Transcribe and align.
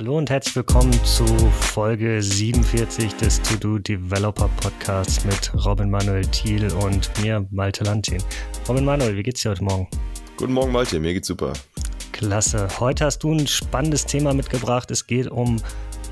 Hallo 0.00 0.16
und 0.16 0.30
herzlich 0.30 0.56
willkommen 0.56 0.94
zu 1.04 1.26
Folge 1.26 2.22
47 2.22 3.12
des 3.16 3.42
To-Do 3.42 3.78
Developer 3.80 4.48
Podcasts 4.62 5.26
mit 5.26 5.52
Robin 5.66 5.90
Manuel 5.90 6.24
Thiel 6.28 6.72
und 6.72 7.10
mir, 7.20 7.46
Malte 7.50 7.84
Lantin. 7.84 8.16
Robin 8.66 8.86
Manuel, 8.86 9.14
wie 9.14 9.22
geht's 9.22 9.42
dir 9.42 9.50
heute 9.50 9.62
Morgen? 9.62 9.86
Guten 10.38 10.54
Morgen, 10.54 10.72
Malte, 10.72 10.98
mir 10.98 11.12
geht's 11.12 11.28
super. 11.28 11.52
Klasse. 12.12 12.66
Heute 12.80 13.04
hast 13.04 13.18
du 13.18 13.34
ein 13.34 13.46
spannendes 13.46 14.06
Thema 14.06 14.32
mitgebracht. 14.32 14.90
Es 14.90 15.06
geht 15.06 15.30
um 15.30 15.60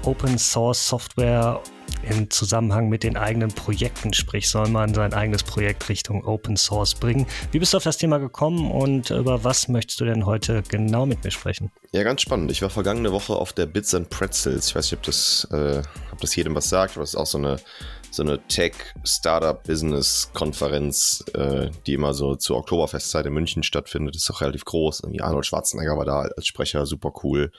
Open 0.04 0.36
Source 0.36 0.86
Software 0.86 1.58
im 2.02 2.30
Zusammenhang 2.30 2.88
mit 2.88 3.02
den 3.02 3.16
eigenen 3.16 3.50
Projekten, 3.50 4.12
sprich 4.12 4.48
soll 4.48 4.68
man 4.68 4.94
sein 4.94 5.12
eigenes 5.12 5.42
Projekt 5.42 5.88
Richtung 5.88 6.24
Open 6.24 6.56
Source 6.56 6.94
bringen. 6.94 7.26
Wie 7.52 7.58
bist 7.58 7.72
du 7.72 7.78
auf 7.78 7.84
das 7.84 7.98
Thema 7.98 8.18
gekommen 8.18 8.70
und 8.70 9.10
über 9.10 9.44
was 9.44 9.68
möchtest 9.68 10.00
du 10.00 10.04
denn 10.04 10.26
heute 10.26 10.62
genau 10.68 11.06
mit 11.06 11.24
mir 11.24 11.30
sprechen? 11.30 11.70
Ja, 11.92 12.02
ganz 12.02 12.22
spannend. 12.22 12.50
Ich 12.50 12.62
war 12.62 12.70
vergangene 12.70 13.12
Woche 13.12 13.34
auf 13.34 13.52
der 13.52 13.66
Bits 13.66 13.94
and 13.94 14.10
Pretzels. 14.10 14.68
Ich 14.68 14.74
weiß 14.74 14.90
nicht, 14.90 14.98
ob 14.98 15.04
das, 15.04 15.46
äh, 15.52 15.82
ob 16.12 16.20
das 16.20 16.34
jedem 16.36 16.54
was 16.54 16.68
sagt, 16.68 16.96
aber 16.96 17.04
es 17.04 17.10
ist 17.10 17.16
auch 17.16 17.26
so 17.26 17.38
eine, 17.38 17.58
so 18.10 18.22
eine 18.22 18.38
Tech-Startup-Business-Konferenz, 18.48 21.24
äh, 21.34 21.70
die 21.86 21.94
immer 21.94 22.14
so 22.14 22.36
zur 22.36 22.58
Oktoberfestzeit 22.58 23.26
in 23.26 23.32
München 23.32 23.62
stattfindet. 23.62 24.14
Das 24.14 24.22
ist 24.22 24.30
auch 24.30 24.40
relativ 24.40 24.64
groß. 24.64 25.02
Arnold 25.20 25.46
Schwarzenegger 25.46 25.96
war 25.96 26.04
da 26.04 26.20
als 26.20 26.46
Sprecher, 26.46 26.86
super 26.86 27.12
cool. 27.22 27.50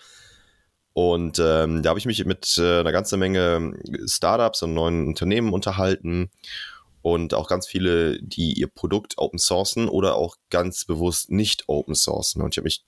Und 0.93 1.39
ähm, 1.39 1.81
da 1.83 1.89
habe 1.89 1.99
ich 1.99 2.05
mich 2.05 2.23
mit 2.25 2.57
äh, 2.57 2.79
einer 2.79 2.91
ganzen 2.91 3.19
Menge 3.19 3.73
Startups 4.05 4.63
und 4.63 4.73
neuen 4.73 5.07
Unternehmen 5.07 5.53
unterhalten 5.53 6.29
und 7.01 7.33
auch 7.33 7.47
ganz 7.47 7.67
viele, 7.67 8.21
die 8.21 8.53
ihr 8.53 8.67
Produkt 8.67 9.17
open 9.17 9.39
sourcen 9.39 9.87
oder 9.87 10.15
auch 10.15 10.35
ganz 10.49 10.85
bewusst 10.85 11.31
nicht 11.31 11.63
open 11.67 11.95
sourcen. 11.95 12.41
Und 12.41 12.53
ich 12.53 12.57
habe 12.57 12.65
mich 12.65 12.85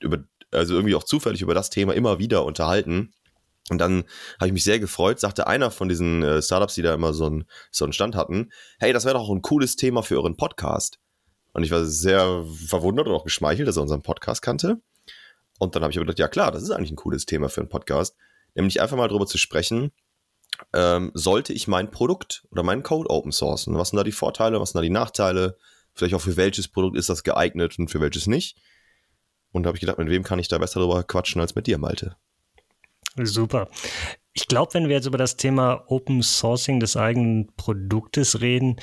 über, 0.00 0.24
also 0.50 0.74
irgendwie 0.74 0.94
auch 0.94 1.04
zufällig 1.04 1.42
über 1.42 1.54
das 1.54 1.70
Thema 1.70 1.94
immer 1.94 2.18
wieder 2.18 2.44
unterhalten. 2.44 3.12
Und 3.70 3.78
dann 3.78 4.04
habe 4.38 4.48
ich 4.48 4.52
mich 4.52 4.64
sehr 4.64 4.80
gefreut, 4.80 5.20
sagte 5.20 5.46
einer 5.46 5.70
von 5.70 5.88
diesen 5.88 6.22
äh, 6.22 6.42
Startups, 6.42 6.74
die 6.74 6.82
da 6.82 6.94
immer 6.94 7.12
so, 7.12 7.28
ein, 7.28 7.44
so 7.70 7.84
einen 7.84 7.92
Stand 7.92 8.16
hatten, 8.16 8.50
hey, 8.80 8.92
das 8.92 9.04
wäre 9.04 9.14
doch 9.14 9.30
ein 9.30 9.42
cooles 9.42 9.76
Thema 9.76 10.02
für 10.02 10.16
euren 10.16 10.36
Podcast. 10.36 10.98
Und 11.52 11.62
ich 11.62 11.70
war 11.70 11.84
sehr 11.84 12.44
verwundert 12.66 13.06
und 13.06 13.14
auch 13.14 13.24
geschmeichelt, 13.24 13.68
dass 13.68 13.76
er 13.76 13.82
unseren 13.82 14.02
Podcast 14.02 14.42
kannte. 14.42 14.80
Und 15.62 15.76
dann 15.76 15.84
habe 15.84 15.92
ich 15.92 15.96
mir 15.96 16.02
gedacht, 16.02 16.18
ja 16.18 16.26
klar, 16.26 16.50
das 16.50 16.64
ist 16.64 16.70
eigentlich 16.72 16.90
ein 16.90 16.96
cooles 16.96 17.24
Thema 17.24 17.48
für 17.48 17.60
einen 17.60 17.68
Podcast, 17.68 18.16
nämlich 18.56 18.80
einfach 18.80 18.96
mal 18.96 19.06
darüber 19.06 19.26
zu 19.26 19.38
sprechen, 19.38 19.92
ähm, 20.72 21.12
sollte 21.14 21.52
ich 21.52 21.68
mein 21.68 21.88
Produkt 21.92 22.44
oder 22.50 22.64
meinen 22.64 22.82
Code 22.82 23.08
open 23.08 23.30
sourcen? 23.30 23.78
Was 23.78 23.90
sind 23.90 23.96
da 23.96 24.02
die 24.02 24.10
Vorteile, 24.10 24.60
was 24.60 24.70
sind 24.70 24.78
da 24.78 24.82
die 24.82 24.90
Nachteile? 24.90 25.56
Vielleicht 25.94 26.16
auch 26.16 26.20
für 26.20 26.36
welches 26.36 26.66
Produkt 26.66 26.96
ist 26.96 27.08
das 27.08 27.22
geeignet 27.22 27.78
und 27.78 27.92
für 27.92 28.00
welches 28.00 28.26
nicht? 28.26 28.58
Und 29.52 29.62
da 29.62 29.68
habe 29.68 29.76
ich 29.76 29.80
gedacht, 29.80 29.98
mit 29.98 30.08
wem 30.08 30.24
kann 30.24 30.40
ich 30.40 30.48
da 30.48 30.58
besser 30.58 30.80
darüber 30.80 31.04
quatschen 31.04 31.40
als 31.40 31.54
mit 31.54 31.68
dir, 31.68 31.78
Malte? 31.78 32.16
Super. 33.22 33.68
Ich 34.32 34.48
glaube, 34.48 34.74
wenn 34.74 34.88
wir 34.88 34.96
jetzt 34.96 35.06
über 35.06 35.18
das 35.18 35.36
Thema 35.36 35.84
Open 35.86 36.24
Sourcing 36.24 36.80
des 36.80 36.96
eigenen 36.96 37.54
Produktes 37.54 38.40
reden, 38.40 38.80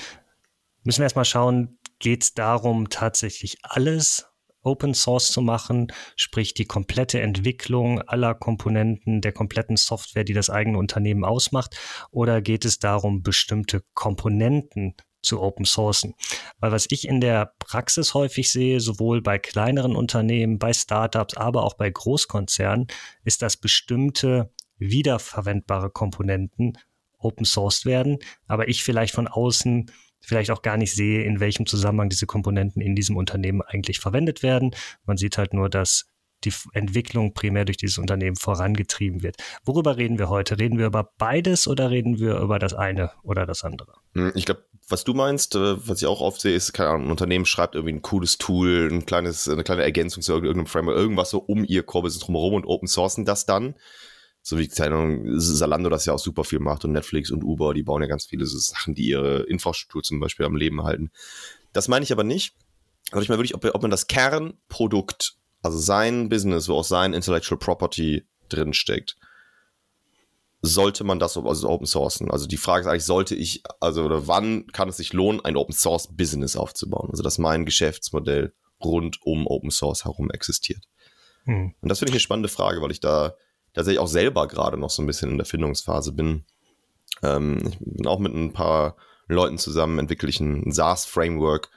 müssen 0.83 0.99
wir 0.99 1.07
erstmal 1.07 1.25
schauen, 1.25 1.77
geht 1.99 2.23
es 2.23 2.33
darum, 2.35 2.87
tatsächlich 2.87 3.57
alles 3.63 4.29
Open 4.61 4.93
Source 4.93 5.31
zu 5.31 5.41
machen, 5.41 5.87
sprich 6.15 6.53
die 6.53 6.65
komplette 6.65 7.21
Entwicklung 7.21 8.01
aller 8.01 8.35
Komponenten 8.35 9.21
der 9.21 9.31
kompletten 9.31 9.77
Software, 9.77 10.23
die 10.23 10.33
das 10.33 10.49
eigene 10.49 10.77
Unternehmen 10.77 11.23
ausmacht, 11.23 11.77
oder 12.11 12.41
geht 12.41 12.65
es 12.65 12.79
darum, 12.79 13.23
bestimmte 13.23 13.83
Komponenten 13.93 14.95
zu 15.21 15.41
open 15.41 15.65
sourcen. 15.65 16.15
Weil 16.59 16.71
was 16.71 16.87
ich 16.89 17.07
in 17.07 17.21
der 17.21 17.53
Praxis 17.59 18.13
häufig 18.13 18.49
sehe, 18.51 18.79
sowohl 18.79 19.21
bei 19.21 19.37
kleineren 19.37 19.95
Unternehmen, 19.95 20.59
bei 20.59 20.73
Startups, 20.73 21.35
aber 21.35 21.63
auch 21.63 21.75
bei 21.75 21.89
Großkonzernen, 21.89 22.87
ist, 23.23 23.41
dass 23.41 23.57
bestimmte 23.57 24.51
wiederverwendbare 24.77 25.89
Komponenten 25.89 26.77
open 27.17 27.45
sourced 27.45 27.85
werden, 27.85 28.19
aber 28.47 28.69
ich 28.69 28.83
vielleicht 28.83 29.13
von 29.13 29.27
außen 29.27 29.91
vielleicht 30.21 30.51
auch 30.51 30.61
gar 30.61 30.77
nicht 30.77 30.93
sehe, 30.93 31.23
in 31.23 31.39
welchem 31.39 31.65
Zusammenhang 31.65 32.09
diese 32.09 32.25
Komponenten 32.25 32.81
in 32.81 32.95
diesem 32.95 33.17
Unternehmen 33.17 33.61
eigentlich 33.61 33.99
verwendet 33.99 34.43
werden. 34.43 34.75
Man 35.05 35.17
sieht 35.17 35.37
halt 35.37 35.53
nur, 35.53 35.69
dass 35.69 36.05
die 36.45 36.53
Entwicklung 36.73 37.33
primär 37.33 37.65
durch 37.65 37.77
dieses 37.77 37.97
Unternehmen 37.97 38.35
vorangetrieben 38.35 39.23
wird. 39.23 39.37
Worüber 39.65 39.97
reden 39.97 40.19
wir 40.19 40.29
heute? 40.29 40.57
Reden 40.57 40.77
wir 40.77 40.85
über 40.85 41.11
beides 41.17 41.67
oder 41.67 41.89
reden 41.89 42.19
wir 42.19 42.37
über 42.37 42.59
das 42.59 42.73
eine 42.73 43.11
oder 43.23 43.45
das 43.45 43.63
andere? 43.63 43.93
Hm, 44.13 44.31
ich 44.35 44.45
glaube, 44.45 44.63
was 44.87 45.03
du 45.03 45.13
meinst, 45.13 45.55
äh, 45.55 45.87
was 45.87 46.01
ich 46.01 46.07
auch 46.07 46.21
oft 46.21 46.41
sehe, 46.41 46.55
ist, 46.55 46.73
keine 46.73 46.89
Ahnung, 46.89 47.07
ein 47.07 47.11
Unternehmen 47.11 47.45
schreibt 47.45 47.75
irgendwie 47.75 47.93
ein 47.93 48.01
cooles 48.01 48.37
Tool, 48.37 48.89
ein 48.91 49.05
kleines, 49.05 49.47
eine 49.47 49.63
kleine 49.63 49.83
Ergänzung 49.83 50.23
zu 50.23 50.31
irgendeinem 50.33 50.65
Framework, 50.65 50.97
irgendwas 50.97 51.29
so 51.29 51.39
um 51.39 51.63
ihr 51.65 51.83
Core-Business 51.83 52.25
drumherum 52.25 52.53
und 52.53 52.65
open 52.65 52.87
sourcen 52.87 53.25
das 53.25 53.45
dann 53.45 53.75
so 54.49 54.57
wie 54.57 54.67
keine 54.67 54.95
Ahnung, 54.95 55.39
Salando 55.39 55.89
das 55.89 56.05
ja 56.05 56.13
auch 56.13 56.19
super 56.19 56.43
viel 56.43 56.57
macht 56.57 56.83
und 56.83 56.91
Netflix 56.91 57.29
und 57.29 57.43
Uber, 57.43 57.75
die 57.75 57.83
bauen 57.83 58.01
ja 58.01 58.07
ganz 58.07 58.25
viele 58.25 58.47
so 58.47 58.57
Sachen, 58.57 58.95
die 58.95 59.07
ihre 59.07 59.43
Infrastruktur 59.43 60.01
zum 60.01 60.19
Beispiel 60.19 60.43
am 60.43 60.55
Leben 60.55 60.81
halten. 60.81 61.11
Das 61.71 61.87
meine 61.87 62.01
ich 62.01 62.11
aber 62.11 62.23
nicht. 62.23 62.55
Aber 63.11 63.21
ich 63.21 63.29
meine 63.29 63.37
wirklich, 63.37 63.53
ob, 63.53 63.63
ob 63.63 63.81
man 63.83 63.91
das 63.91 64.07
Kernprodukt, 64.07 65.35
also 65.61 65.77
sein 65.77 66.29
Business, 66.29 66.67
wo 66.67 66.73
auch 66.73 66.83
sein 66.83 67.13
Intellectual 67.13 67.59
Property 67.59 68.25
drinsteckt, 68.49 69.17
sollte 70.63 71.03
man 71.03 71.19
das 71.19 71.37
also 71.37 71.69
open 71.69 71.85
sourcen? 71.85 72.31
Also 72.31 72.47
die 72.47 72.57
Frage 72.57 72.81
ist 72.81 72.87
eigentlich, 72.87 73.05
sollte 73.05 73.35
ich, 73.35 73.61
also 73.79 74.03
oder 74.03 74.25
wann 74.25 74.65
kann 74.67 74.89
es 74.89 74.97
sich 74.97 75.13
lohnen, 75.13 75.45
ein 75.45 75.57
Open 75.57 75.75
Source 75.75 76.07
Business 76.11 76.55
aufzubauen? 76.55 77.09
Also 77.11 77.21
dass 77.21 77.37
mein 77.37 77.65
Geschäftsmodell 77.65 78.51
rund 78.83 79.21
um 79.21 79.45
Open 79.45 79.69
Source 79.69 80.05
herum 80.05 80.31
existiert. 80.31 80.85
Hm. 81.45 81.75
Und 81.79 81.89
das 81.89 81.99
finde 81.99 82.09
ich 82.09 82.15
eine 82.15 82.21
spannende 82.21 82.49
Frage, 82.49 82.81
weil 82.81 82.91
ich 82.91 82.99
da 82.99 83.35
tatsächlich 83.73 83.99
auch 83.99 84.07
selber 84.07 84.47
gerade 84.47 84.77
noch 84.77 84.89
so 84.89 85.01
ein 85.01 85.07
bisschen 85.07 85.31
in 85.31 85.37
der 85.37 85.45
Findungsphase 85.45 86.11
bin. 86.11 86.43
Ähm, 87.23 87.59
ich 87.69 87.79
bin 87.79 88.07
auch 88.07 88.19
mit 88.19 88.33
ein 88.33 88.53
paar 88.53 88.95
Leuten 89.27 89.57
zusammen, 89.57 89.99
entwickle 89.99 90.29
ich 90.29 90.39
ein 90.39 90.71
SaaS-Framework, 90.71 91.69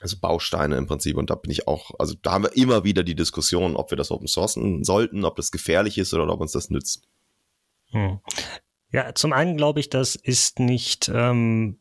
also 0.00 0.16
Bausteine 0.20 0.76
im 0.76 0.86
Prinzip. 0.86 1.16
Und 1.16 1.30
da 1.30 1.34
bin 1.34 1.50
ich 1.50 1.68
auch, 1.68 1.92
also 1.98 2.14
da 2.22 2.32
haben 2.32 2.44
wir 2.44 2.56
immer 2.56 2.84
wieder 2.84 3.02
die 3.02 3.14
Diskussion, 3.14 3.76
ob 3.76 3.90
wir 3.90 3.96
das 3.96 4.10
open 4.10 4.26
sourcen 4.26 4.84
sollten, 4.84 5.24
ob 5.24 5.36
das 5.36 5.50
gefährlich 5.50 5.98
ist 5.98 6.14
oder 6.14 6.28
ob 6.32 6.40
uns 6.40 6.52
das 6.52 6.70
nützt. 6.70 7.06
Hm. 7.90 8.20
Ja, 8.92 9.14
zum 9.14 9.32
einen 9.32 9.56
glaube 9.56 9.80
ich, 9.80 9.88
das 9.88 10.14
ist 10.16 10.58
nicht 10.58 11.10
ähm, 11.12 11.78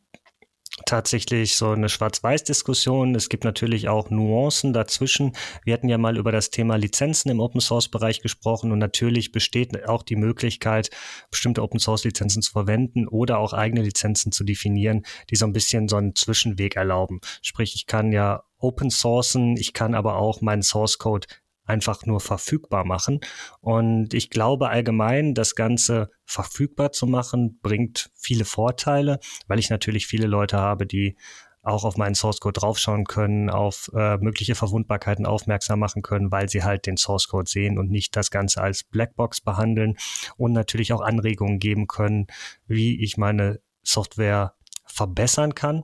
tatsächlich 0.85 1.55
so 1.55 1.71
eine 1.71 1.89
Schwarz-Weiß-Diskussion. 1.89 3.15
Es 3.15 3.29
gibt 3.29 3.43
natürlich 3.43 3.87
auch 3.87 4.09
Nuancen 4.09 4.73
dazwischen. 4.73 5.33
Wir 5.63 5.73
hatten 5.73 5.89
ja 5.89 5.97
mal 5.97 6.17
über 6.17 6.31
das 6.31 6.49
Thema 6.49 6.75
Lizenzen 6.75 7.29
im 7.29 7.39
Open-Source-Bereich 7.39 8.21
gesprochen 8.21 8.71
und 8.71 8.79
natürlich 8.79 9.31
besteht 9.31 9.87
auch 9.87 10.03
die 10.03 10.15
Möglichkeit, 10.15 10.89
bestimmte 11.31 11.61
Open-Source-Lizenzen 11.63 12.41
zu 12.41 12.51
verwenden 12.51 13.07
oder 13.07 13.39
auch 13.39 13.53
eigene 13.53 13.81
Lizenzen 13.81 14.31
zu 14.31 14.43
definieren, 14.43 15.05
die 15.29 15.35
so 15.35 15.45
ein 15.45 15.53
bisschen 15.53 15.87
so 15.87 15.97
einen 15.97 16.15
Zwischenweg 16.15 16.75
erlauben. 16.75 17.19
Sprich, 17.41 17.75
ich 17.75 17.85
kann 17.85 18.11
ja 18.11 18.43
Open 18.57 18.89
Sourcen, 18.89 19.55
ich 19.55 19.73
kann 19.73 19.95
aber 19.95 20.17
auch 20.17 20.41
meinen 20.41 20.63
Source 20.63 20.97
Code 20.97 21.27
einfach 21.69 22.05
nur 22.05 22.19
verfügbar 22.19 22.83
machen. 22.83 23.21
Und 23.61 24.13
ich 24.13 24.29
glaube 24.29 24.69
allgemein, 24.69 25.33
das 25.33 25.55
Ganze 25.55 26.09
verfügbar 26.25 26.91
zu 26.91 27.07
machen, 27.07 27.59
bringt 27.61 28.09
viele 28.15 28.45
Vorteile, 28.45 29.19
weil 29.47 29.59
ich 29.59 29.69
natürlich 29.69 30.07
viele 30.07 30.27
Leute 30.27 30.57
habe, 30.57 30.85
die 30.85 31.15
auch 31.61 31.83
auf 31.83 31.97
meinen 31.97 32.15
Source 32.15 32.39
Code 32.39 32.59
draufschauen 32.59 33.05
können, 33.05 33.49
auf 33.49 33.91
äh, 33.93 34.17
mögliche 34.17 34.55
Verwundbarkeiten 34.55 35.25
aufmerksam 35.25 35.79
machen 35.79 36.01
können, 36.01 36.31
weil 36.31 36.49
sie 36.49 36.63
halt 36.63 36.85
den 36.85 36.97
Source 36.97 37.27
Code 37.27 37.49
sehen 37.49 37.77
und 37.77 37.91
nicht 37.91 38.15
das 38.15 38.31
Ganze 38.31 38.61
als 38.61 38.83
Blackbox 38.83 39.41
behandeln 39.41 39.97
und 40.37 40.53
natürlich 40.53 40.93
auch 40.93 41.01
Anregungen 41.01 41.59
geben 41.59 41.87
können, 41.87 42.27
wie 42.65 43.01
ich 43.03 43.17
meine 43.17 43.59
Software 43.83 44.55
verbessern 44.85 45.53
kann. 45.53 45.83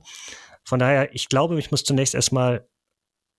Von 0.64 0.78
daher, 0.78 1.14
ich 1.14 1.28
glaube, 1.28 1.58
ich 1.58 1.70
muss 1.70 1.84
zunächst 1.84 2.14
erstmal 2.14 2.66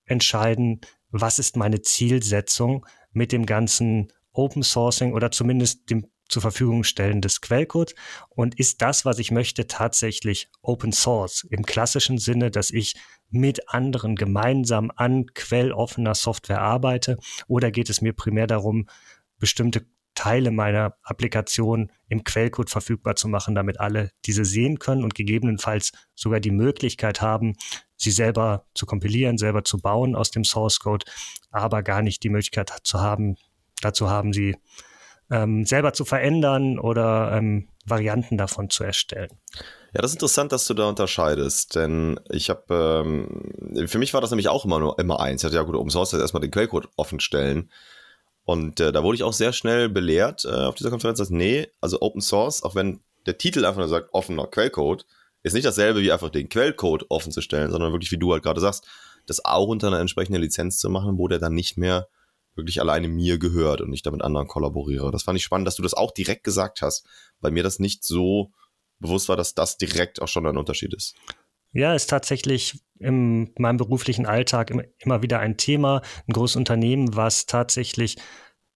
entscheiden, 0.05 0.81
was 1.09 1.39
ist 1.39 1.57
meine 1.57 1.81
Zielsetzung 1.81 2.85
mit 3.11 3.31
dem 3.31 3.45
ganzen 3.45 4.11
Open 4.31 4.63
Sourcing 4.63 5.13
oder 5.13 5.31
zumindest 5.31 5.89
dem 5.89 6.07
zur 6.29 6.41
Verfügung 6.41 6.83
stellen 6.83 7.21
des 7.21 7.41
Quellcodes? 7.41 7.95
Und 8.29 8.59
ist 8.59 8.81
das, 8.81 9.05
was 9.05 9.19
ich 9.19 9.31
möchte, 9.31 9.67
tatsächlich 9.67 10.49
Open 10.61 10.91
Source 10.91 11.45
im 11.49 11.63
klassischen 11.63 12.17
Sinne, 12.17 12.51
dass 12.51 12.69
ich 12.69 12.95
mit 13.29 13.69
anderen 13.69 14.15
gemeinsam 14.15 14.91
an 14.95 15.25
quelloffener 15.33 16.15
Software 16.15 16.61
arbeite? 16.61 17.17
Oder 17.47 17.71
geht 17.71 17.89
es 17.89 18.01
mir 18.01 18.13
primär 18.13 18.47
darum, 18.47 18.87
bestimmte 19.39 19.85
Teile 20.15 20.49
meiner 20.49 20.95
Applikation 21.03 21.91
im 22.07 22.23
Quellcode 22.23 22.71
verfügbar 22.71 23.15
zu 23.15 23.27
machen, 23.27 23.53
damit 23.53 23.79
alle 23.79 24.11
diese 24.25 24.45
sehen 24.45 24.79
können 24.79 25.03
und 25.03 25.13
gegebenenfalls 25.13 25.91
sogar 26.15 26.39
die 26.39 26.51
Möglichkeit 26.51 27.21
haben, 27.21 27.53
sie 27.97 28.11
selber 28.11 28.65
zu 28.73 28.85
kompilieren, 28.85 29.37
selber 29.37 29.63
zu 29.63 29.79
bauen 29.79 30.15
aus 30.15 30.31
dem 30.31 30.43
Source 30.43 30.79
Code, 30.79 31.05
aber 31.51 31.83
gar 31.83 32.01
nicht 32.01 32.23
die 32.23 32.29
Möglichkeit 32.29 32.71
zu 32.83 33.01
haben, 33.01 33.35
dazu 33.81 34.09
haben, 34.09 34.33
sie 34.33 34.55
ähm, 35.29 35.65
selber 35.65 35.93
zu 35.93 36.05
verändern 36.05 36.79
oder 36.79 37.33
ähm, 37.33 37.67
Varianten 37.85 38.37
davon 38.37 38.69
zu 38.69 38.83
erstellen. 38.83 39.31
Ja, 39.93 40.01
das 40.01 40.11
ist 40.11 40.15
interessant, 40.15 40.51
dass 40.51 40.67
du 40.67 40.73
da 40.73 40.87
unterscheidest, 40.87 41.75
denn 41.75 42.19
ich 42.29 42.49
habe, 42.49 43.03
ähm, 43.05 43.87
für 43.87 43.97
mich 43.97 44.13
war 44.13 44.21
das 44.21 44.31
nämlich 44.31 44.49
auch 44.49 44.65
immer 44.65 44.79
nur 44.79 44.99
immer 44.99 45.19
eins. 45.19 45.41
Ich 45.41 45.45
hatte 45.45 45.55
ja 45.55 45.63
gut, 45.63 45.75
umsonst 45.75 46.13
jetzt 46.13 46.21
erstmal 46.21 46.41
den 46.41 46.51
Quellcode 46.51 46.89
offen 46.95 47.19
stellen 47.19 47.69
Und 48.47 48.79
äh, 48.79 48.93
da 48.93 49.03
wurde 49.03 49.15
ich 49.17 49.23
auch 49.23 49.33
sehr 49.33 49.51
schnell 49.51 49.89
belehrt 49.89 50.45
äh, 50.45 50.49
auf 50.49 50.75
dieser 50.75 50.89
Konferenz, 50.89 51.19
dass 51.19 51.29
nee, 51.29 51.67
also 51.81 52.01
Open 52.01 52.21
Source, 52.21 52.63
auch 52.63 52.75
wenn 52.75 53.01
der 53.25 53.37
Titel 53.37 53.65
einfach 53.65 53.79
nur 53.79 53.89
sagt 53.89 54.13
offener 54.13 54.47
Quellcode, 54.47 55.05
ist 55.43 55.53
nicht 55.53 55.65
dasselbe 55.65 56.01
wie 56.01 56.11
einfach 56.11 56.29
den 56.29 56.49
Quellcode 56.49 57.05
offen 57.09 57.31
zu 57.31 57.41
stellen, 57.41 57.71
sondern 57.71 57.91
wirklich, 57.91 58.11
wie 58.11 58.17
du 58.17 58.33
halt 58.33 58.43
gerade 58.43 58.61
sagst, 58.61 58.87
das 59.25 59.43
auch 59.43 59.67
unter 59.67 59.87
einer 59.87 59.99
entsprechenden 59.99 60.41
Lizenz 60.41 60.79
zu 60.79 60.89
machen, 60.89 61.17
wo 61.17 61.27
der 61.27 61.39
dann 61.39 61.53
nicht 61.53 61.77
mehr 61.77 62.07
wirklich 62.55 62.81
alleine 62.81 63.07
mir 63.07 63.37
gehört 63.37 63.81
und 63.81 63.93
ich 63.93 64.01
damit 64.01 64.23
anderen 64.23 64.47
kollaboriere. 64.47 65.11
Das 65.11 65.23
fand 65.23 65.37
ich 65.37 65.43
spannend, 65.43 65.67
dass 65.67 65.75
du 65.75 65.83
das 65.83 65.93
auch 65.93 66.11
direkt 66.11 66.43
gesagt 66.43 66.81
hast, 66.81 67.05
weil 67.39 67.51
mir 67.51 67.63
das 67.63 67.79
nicht 67.79 68.03
so 68.03 68.51
bewusst 68.99 69.29
war, 69.29 69.37
dass 69.37 69.53
das 69.53 69.77
direkt 69.77 70.21
auch 70.21 70.27
schon 70.27 70.47
ein 70.47 70.57
Unterschied 70.57 70.93
ist. 70.93 71.15
Ja, 71.71 71.93
ist 71.93 72.09
tatsächlich 72.09 72.81
in 72.99 73.53
meinem 73.59 73.77
beruflichen 73.77 74.25
Alltag 74.25 74.71
immer 74.97 75.21
wieder 75.21 75.39
ein 75.39 75.57
Thema. 75.57 76.01
Ein 76.27 76.33
großes 76.33 76.55
Unternehmen, 76.55 77.15
was 77.15 77.45
tatsächlich 77.45 78.17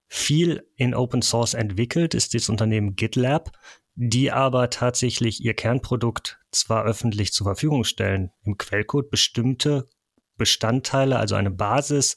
viel 0.08 0.70
in 0.76 0.94
Open 0.94 1.22
Source 1.22 1.54
entwickelt, 1.54 2.14
ist 2.14 2.34
das 2.34 2.50
Unternehmen 2.50 2.96
GitLab, 2.96 3.52
die 3.96 4.32
aber 4.32 4.70
tatsächlich 4.70 5.44
ihr 5.44 5.54
Kernprodukt 5.54 6.40
zwar 6.52 6.86
öffentlich 6.86 7.34
zur 7.34 7.46
Verfügung 7.46 7.84
stellen, 7.84 8.32
im 8.44 8.58
Quellcode 8.58 9.10
bestimmte 9.10 9.88
Bestandteile, 10.38 11.18
also 11.18 11.36
eine 11.36 11.52
Basis, 11.52 12.16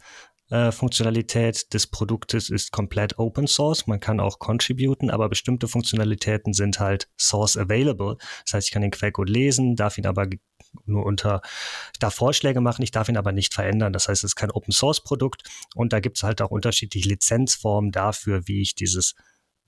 äh, 0.51 0.71
des 0.71 1.87
Produktes 1.87 2.51
ist 2.51 2.71
komplett 2.71 3.19
Open 3.19 3.47
Source. 3.47 3.87
Man 3.87 4.01
kann 4.01 4.21
auch 4.21 4.39
contributen, 4.39 5.11
aber 5.11 5.29
bestimmte 5.29 5.69
Funktionalitäten 5.69 6.53
sind 6.53 6.79
halt 6.81 7.09
Source 7.19 7.57
Available. 7.57 8.17
Das 8.45 8.55
heißt, 8.55 8.69
ich 8.69 8.73
kann 8.73 8.83
den 8.83 8.91
Quellcode 8.91 9.31
lesen, 9.31 9.75
darf 9.75 9.99
ihn 9.99 10.07
aber 10.07 10.29
nur 10.85 11.07
unter, 11.07 11.41
ich 11.93 11.99
darf 11.99 12.15
Vorschläge 12.15 12.61
machen, 12.61 12.83
ich 12.83 12.91
darf 12.91 13.09
ihn 13.09 13.17
aber 13.17 13.33
nicht 13.33 13.55
verändern. 13.55 13.93
Das 13.93 14.09
heißt, 14.09 14.23
es 14.23 14.33
ist 14.33 14.37
kein 14.37 14.51
Open 14.51 14.73
Source 14.73 15.03
Produkt 15.03 15.43
und 15.75 15.93
da 15.93 16.01
gibt 16.01 16.19
es 16.19 16.23
halt 16.23 16.43
auch 16.43 16.51
unterschiedliche 16.51 17.09
Lizenzformen 17.09 17.91
dafür, 17.91 18.47
wie 18.47 18.61
ich 18.61 18.75
dieses 18.75 19.15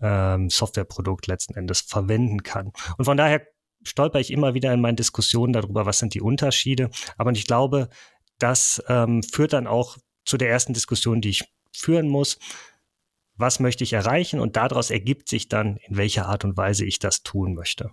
ähm, 0.01 0.51
Softwareprodukt 0.51 1.27
letzten 1.27 1.55
Endes 1.55 1.81
verwenden 1.81 2.43
kann. 2.43 2.73
Und 2.99 3.05
von 3.05 3.17
daher 3.17 3.47
stolper 3.83 4.21
ich 4.21 4.31
immer 4.31 4.55
wieder 4.55 4.73
in 4.73 4.81
meinen 4.81 4.97
Diskussionen 4.97 5.53
darüber, 5.53 5.87
was 5.87 5.99
sind 5.99 6.15
die 6.15 6.21
Unterschiede. 6.21 6.91
Aber 7.17 7.31
ich 7.33 7.47
glaube, 7.47 7.89
das 8.39 8.83
ähm, 8.89 9.23
führt 9.23 9.53
dann 9.53 9.67
auch 9.67 9.97
zu 10.25 10.37
der 10.37 10.51
ersten 10.51 10.75
Diskussion, 10.75 11.21
die 11.21 11.31
ich 11.31 11.45
führen 11.73 12.09
muss. 12.09 12.39
Was 13.37 13.61
möchte 13.61 13.85
ich 13.85 13.93
erreichen? 13.93 14.41
Und 14.41 14.57
daraus 14.57 14.91
ergibt 14.91 15.29
sich 15.29 15.49
dann, 15.49 15.77
in 15.89 15.97
welcher 15.97 16.27
Art 16.27 16.45
und 16.45 16.57
Weise 16.57 16.85
ich 16.85 16.99
das 16.99 17.23
tun 17.23 17.55
möchte. 17.55 17.91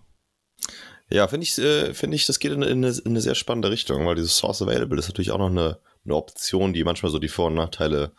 Ja, 1.10 1.28
finde 1.28 1.44
ich, 1.44 1.58
äh, 1.58 1.94
finde 1.94 2.16
ich, 2.16 2.26
das 2.26 2.40
geht 2.40 2.54
in, 2.54 2.62
in, 2.62 2.84
eine, 2.84 2.98
in, 2.98 3.12
eine, 3.12 3.22
sehr 3.22 3.36
spannende 3.36 3.70
Richtung, 3.70 4.06
weil 4.06 4.16
dieses 4.16 4.38
Source 4.38 4.62
Available 4.62 4.98
ist 4.98 5.10
natürlich 5.10 5.32
auch 5.32 5.38
noch 5.38 5.50
eine, 5.50 5.80
eine 6.06 6.16
Option, 6.16 6.74
die 6.74 6.84
manchmal 6.84 7.12
so 7.12 7.20
die 7.20 7.28
Vor- 7.28 7.48
und 7.48 7.56
Nachteile 7.56 8.14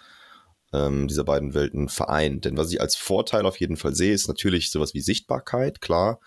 ähm, 0.75 1.09
dieser 1.09 1.25
beiden 1.25 1.55
Welten 1.55 1.89
vereint. 1.89 2.45
Denn 2.45 2.57
was 2.57 2.73
ich 2.73 2.81
als 2.81 2.97
Vorteil 2.97 3.47
auf 3.47 3.61
jeden 3.61 3.77
Fall 3.77 3.95
sehe, 3.95 4.13
ist 4.13 4.29
natürlich 4.29 4.71
sowas 4.71 4.95
wie 4.95 5.01
Sichtbarkeit, 5.01 5.81
klar. 5.81 6.21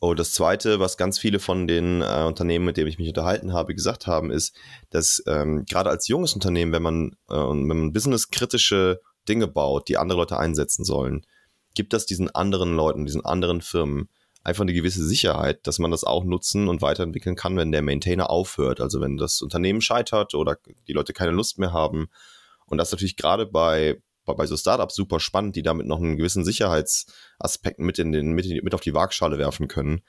Und 0.00 0.18
das 0.18 0.32
Zweite, 0.32 0.78
was 0.78 0.96
ganz 0.96 1.18
viele 1.18 1.38
von 1.38 1.66
den 1.66 2.02
äh, 2.02 2.24
Unternehmen, 2.26 2.66
mit 2.66 2.76
denen 2.76 2.88
ich 2.88 2.98
mich 2.98 3.08
unterhalten 3.08 3.52
habe, 3.52 3.74
gesagt 3.74 4.06
haben, 4.06 4.30
ist, 4.30 4.54
dass 4.90 5.22
ähm, 5.26 5.64
gerade 5.64 5.90
als 5.90 6.08
junges 6.08 6.34
Unternehmen, 6.34 6.72
wenn 6.72 6.82
man, 6.82 7.16
äh, 7.30 7.34
wenn 7.34 7.66
man 7.66 7.92
businesskritische 7.92 9.00
Dinge 9.28 9.46
baut, 9.46 9.88
die 9.88 9.96
andere 9.96 10.18
Leute 10.18 10.38
einsetzen 10.38 10.84
sollen, 10.84 11.24
gibt 11.74 11.92
das 11.92 12.06
diesen 12.06 12.34
anderen 12.34 12.74
Leuten, 12.74 13.06
diesen 13.06 13.24
anderen 13.24 13.62
Firmen 13.62 14.08
einfach 14.46 14.62
eine 14.62 14.74
gewisse 14.74 15.04
Sicherheit, 15.04 15.66
dass 15.66 15.78
man 15.78 15.90
das 15.90 16.04
auch 16.04 16.24
nutzen 16.24 16.68
und 16.68 16.80
weiterentwickeln 16.80 17.34
kann, 17.34 17.56
wenn 17.56 17.72
der 17.72 17.82
Maintainer 17.82 18.30
aufhört. 18.30 18.80
Also 18.80 19.00
wenn 19.00 19.16
das 19.16 19.42
Unternehmen 19.42 19.80
scheitert 19.80 20.34
oder 20.34 20.56
die 20.86 20.92
Leute 20.92 21.12
keine 21.12 21.32
Lust 21.32 21.58
mehr 21.58 21.72
haben. 21.72 22.08
Und 22.66 22.78
das 22.78 22.92
natürlich 22.92 23.16
gerade 23.16 23.46
bei, 23.46 24.00
bei, 24.24 24.34
bei 24.34 24.46
so 24.46 24.56
Startups 24.56 24.94
super 24.94 25.20
spannend, 25.20 25.56
die 25.56 25.62
damit 25.62 25.86
noch 25.86 25.98
einen 25.98 26.16
gewissen 26.16 26.44
Sicherheitsaspekt 26.44 27.78
mit, 27.78 27.98
in 27.98 28.12
den, 28.12 28.32
mit, 28.32 28.46
mit 28.62 28.74
auf 28.74 28.80
die 28.80 28.94
Waagschale 28.94 29.38
werfen 29.38 29.68
können. 29.68 30.02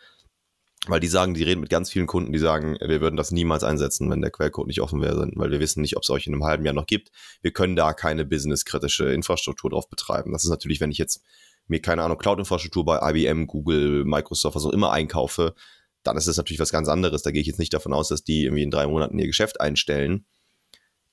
Weil 0.85 0.99
die 0.99 1.07
sagen, 1.07 1.33
die 1.33 1.43
reden 1.43 1.59
mit 1.59 1.69
ganz 1.69 1.89
vielen 1.89 2.07
Kunden, 2.07 2.31
die 2.31 2.39
sagen, 2.39 2.77
wir 2.79 3.01
würden 3.01 3.17
das 3.17 3.31
niemals 3.31 3.63
einsetzen, 3.63 4.09
wenn 4.09 4.21
der 4.21 4.31
Quellcode 4.31 4.67
nicht 4.67 4.81
offen 4.81 5.01
wäre, 5.01 5.29
weil 5.35 5.51
wir 5.51 5.59
wissen 5.59 5.81
nicht, 5.81 5.97
ob 5.97 6.03
es 6.03 6.09
euch 6.09 6.27
in 6.27 6.33
einem 6.33 6.45
halben 6.45 6.63
Jahr 6.65 6.73
noch 6.73 6.85
gibt. 6.85 7.11
Wir 7.41 7.51
können 7.51 7.75
da 7.75 7.93
keine 7.93 8.25
businesskritische 8.25 9.11
Infrastruktur 9.11 9.71
drauf 9.71 9.89
betreiben. 9.89 10.31
Das 10.31 10.43
ist 10.43 10.49
natürlich, 10.49 10.79
wenn 10.79 10.91
ich 10.91 10.97
jetzt 10.97 11.21
mir, 11.67 11.81
keine 11.81 12.03
Ahnung, 12.03 12.17
Cloud-Infrastruktur 12.17 12.85
bei 12.85 12.99
IBM, 13.11 13.47
Google, 13.47 14.05
Microsoft, 14.05 14.55
was 14.55 14.65
auch 14.65 14.71
immer 14.71 14.91
einkaufe, 14.91 15.55
dann 16.03 16.15
ist 16.15 16.27
das 16.27 16.37
natürlich 16.37 16.59
was 16.59 16.71
ganz 16.71 16.87
anderes. 16.87 17.21
Da 17.21 17.31
gehe 17.31 17.41
ich 17.41 17.47
jetzt 17.47 17.59
nicht 17.59 17.73
davon 17.73 17.93
aus, 17.93 18.07
dass 18.07 18.23
die 18.23 18.45
irgendwie 18.45 18.63
in 18.63 18.71
drei 18.71 18.87
Monaten 18.87 19.19
ihr 19.19 19.27
Geschäft 19.27 19.59
einstellen. 19.59 20.25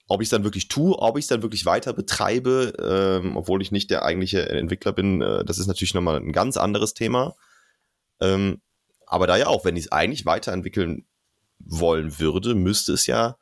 Ob 0.07 0.21
ich 0.21 0.27
es 0.27 0.31
dann 0.31 0.45
wirklich 0.45 0.69
tue, 0.69 0.99
ob 0.99 1.17
ich 1.17 1.25
es 1.25 1.29
dann 1.29 1.43
wirklich 1.43 1.65
weiter 1.65 1.93
betreibe, 1.93 2.75
ähm, 2.79 3.37
obwohl 3.37 3.63
ich 3.63 3.73
nicht 3.73 3.91
der 3.91 4.05
eigentliche 4.05 4.49
Entwickler 4.49 4.93
bin, 4.93 5.23
äh, 5.23 5.45
das 5.45 5.59
ist 5.59 5.67
natürlich 5.67 5.95
nochmal 5.95 6.17
ein 6.17 6.33
ganz 6.33 6.57
anderes 6.57 6.93
Thema. 6.95 7.35
Ähm, 8.21 8.61
aber 9.07 9.27
da 9.27 9.37
ja 9.37 9.47
auch, 9.47 9.65
wenn 9.65 9.77
ich 9.77 9.87
es 9.87 9.93
eigentlich 9.93 10.27
weiterentwickeln 10.27 11.07
wollen 11.59 12.19
würde, 12.19 12.55
müsste 12.55 12.93
es 12.93 13.07
ja 13.07 13.37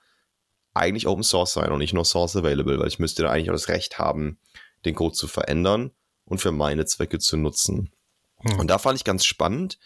eigentlich 0.75 1.07
Open 1.07 1.25
Source 1.25 1.53
sein 1.53 1.71
und 1.71 1.79
nicht 1.79 1.95
nur 1.95 2.05
Source 2.05 2.37
Available, 2.37 2.79
weil 2.79 2.89
ich 2.89 2.99
müsste 2.99 3.23
da 3.23 3.31
eigentlich 3.31 3.51
auch 3.51 3.55
das 3.55 3.69
Recht 3.69 3.99
haben, 3.99 4.39
den 4.85 4.95
Code 4.95 5.15
zu 5.15 5.29
verändern 5.29 5.91
und 6.25 6.39
für 6.39 6.53
meine 6.53 6.87
Zwecke 6.87 7.19
zu 7.19 7.37
nutzen. 7.37 7.93
Hm. 8.39 8.61
Und 8.61 8.69
da 8.69 8.79
fand 8.79 8.97
ich 8.97 9.05
ganz 9.05 9.25
spannend. 9.25 9.79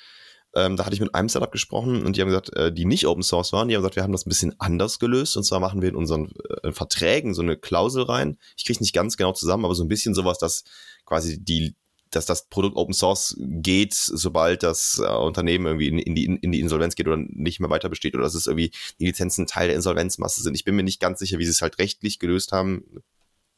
Ähm, 0.56 0.76
da 0.76 0.86
hatte 0.86 0.94
ich 0.94 1.00
mit 1.00 1.14
einem 1.14 1.28
Setup 1.28 1.52
gesprochen 1.52 2.06
und 2.06 2.16
die 2.16 2.22
haben 2.22 2.28
gesagt, 2.28 2.56
äh, 2.56 2.72
die 2.72 2.86
nicht 2.86 3.06
Open 3.06 3.22
Source 3.22 3.52
waren, 3.52 3.68
die 3.68 3.74
haben 3.74 3.82
gesagt, 3.82 3.96
wir 3.96 4.02
haben 4.02 4.12
das 4.12 4.24
ein 4.24 4.30
bisschen 4.30 4.54
anders 4.58 4.98
gelöst 4.98 5.36
und 5.36 5.44
zwar 5.44 5.60
machen 5.60 5.82
wir 5.82 5.90
in 5.90 5.96
unseren 5.96 6.32
äh, 6.62 6.72
Verträgen 6.72 7.34
so 7.34 7.42
eine 7.42 7.58
Klausel 7.58 8.04
rein. 8.04 8.38
Ich 8.56 8.64
kriege 8.64 8.80
nicht 8.80 8.94
ganz 8.94 9.18
genau 9.18 9.32
zusammen, 9.32 9.66
aber 9.66 9.74
so 9.74 9.84
ein 9.84 9.88
bisschen 9.88 10.14
sowas, 10.14 10.38
dass 10.38 10.64
quasi 11.04 11.38
die 11.38 11.76
dass 12.10 12.24
das 12.24 12.48
Produkt 12.48 12.76
Open 12.76 12.94
Source 12.94 13.36
geht, 13.38 13.92
sobald 13.92 14.62
das 14.62 15.02
äh, 15.04 15.12
Unternehmen 15.12 15.66
irgendwie 15.66 15.88
in, 15.88 15.98
in, 15.98 16.14
die, 16.14 16.24
in 16.24 16.52
die 16.52 16.60
Insolvenz 16.60 16.94
geht 16.94 17.08
oder 17.08 17.18
nicht 17.18 17.60
mehr 17.60 17.68
weiter 17.68 17.90
besteht 17.90 18.14
oder 18.14 18.22
dass 18.22 18.34
es 18.34 18.46
irgendwie 18.46 18.70
die 18.98 19.06
Lizenzen 19.06 19.46
Teil 19.46 19.66
der 19.66 19.76
Insolvenzmasse 19.76 20.42
sind. 20.42 20.54
Ich 20.54 20.64
bin 20.64 20.76
mir 20.76 20.84
nicht 20.84 21.00
ganz 21.00 21.18
sicher, 21.18 21.38
wie 21.38 21.44
sie 21.44 21.50
es 21.50 21.60
halt 21.60 21.78
rechtlich 21.78 22.18
gelöst 22.18 22.52
haben 22.52 22.84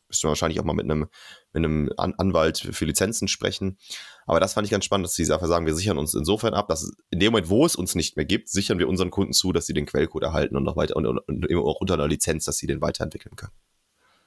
müsste 0.09 0.27
man 0.27 0.33
wahrscheinlich 0.33 0.61
auch 0.61 0.65
mal 0.65 0.75
mit 0.75 0.85
einem, 0.85 1.09
mit 1.53 1.65
einem 1.65 1.91
An 1.97 2.15
Anwalt 2.19 2.59
für 2.73 2.85
Lizenzen 2.85 3.29
sprechen. 3.29 3.79
Aber 4.27 4.41
das 4.41 4.55
fand 4.55 4.67
ich 4.67 4.71
ganz 4.71 4.85
spannend, 4.85 5.07
dass 5.07 5.15
sie 5.15 5.31
einfach 5.33 5.47
sagen, 5.47 5.67
wir 5.67 5.75
sichern 5.75 5.99
uns 5.99 6.15
insofern 6.15 6.55
ab, 6.55 6.69
dass 6.69 6.91
in 7.11 7.21
dem 7.21 7.33
Moment, 7.33 7.49
wo 7.49 7.65
es 7.65 7.77
uns 7.77 7.95
nicht 7.95 8.17
mehr 8.17 8.27
gibt, 8.27 8.49
sichern 8.49 8.79
wir 8.79 8.89
unseren 8.89 9.11
Kunden 9.11 9.33
zu, 9.33 9.53
dass 9.53 9.67
sie 9.67 9.75
den 9.75 9.87
Quellcode 9.87 10.25
erhalten 10.25 10.57
und 10.57 10.69
auch 10.69 10.77
weiter 10.77 10.97
und, 10.97 11.07
und, 11.07 11.19
und 11.27 11.55
auch 11.57 11.81
unter 11.81 11.95
einer 11.95 12.09
Lizenz, 12.09 12.45
dass 12.45 12.57
sie 12.59 12.67
den 12.67 12.81
weiterentwickeln 12.81 13.37
können. 13.37 13.53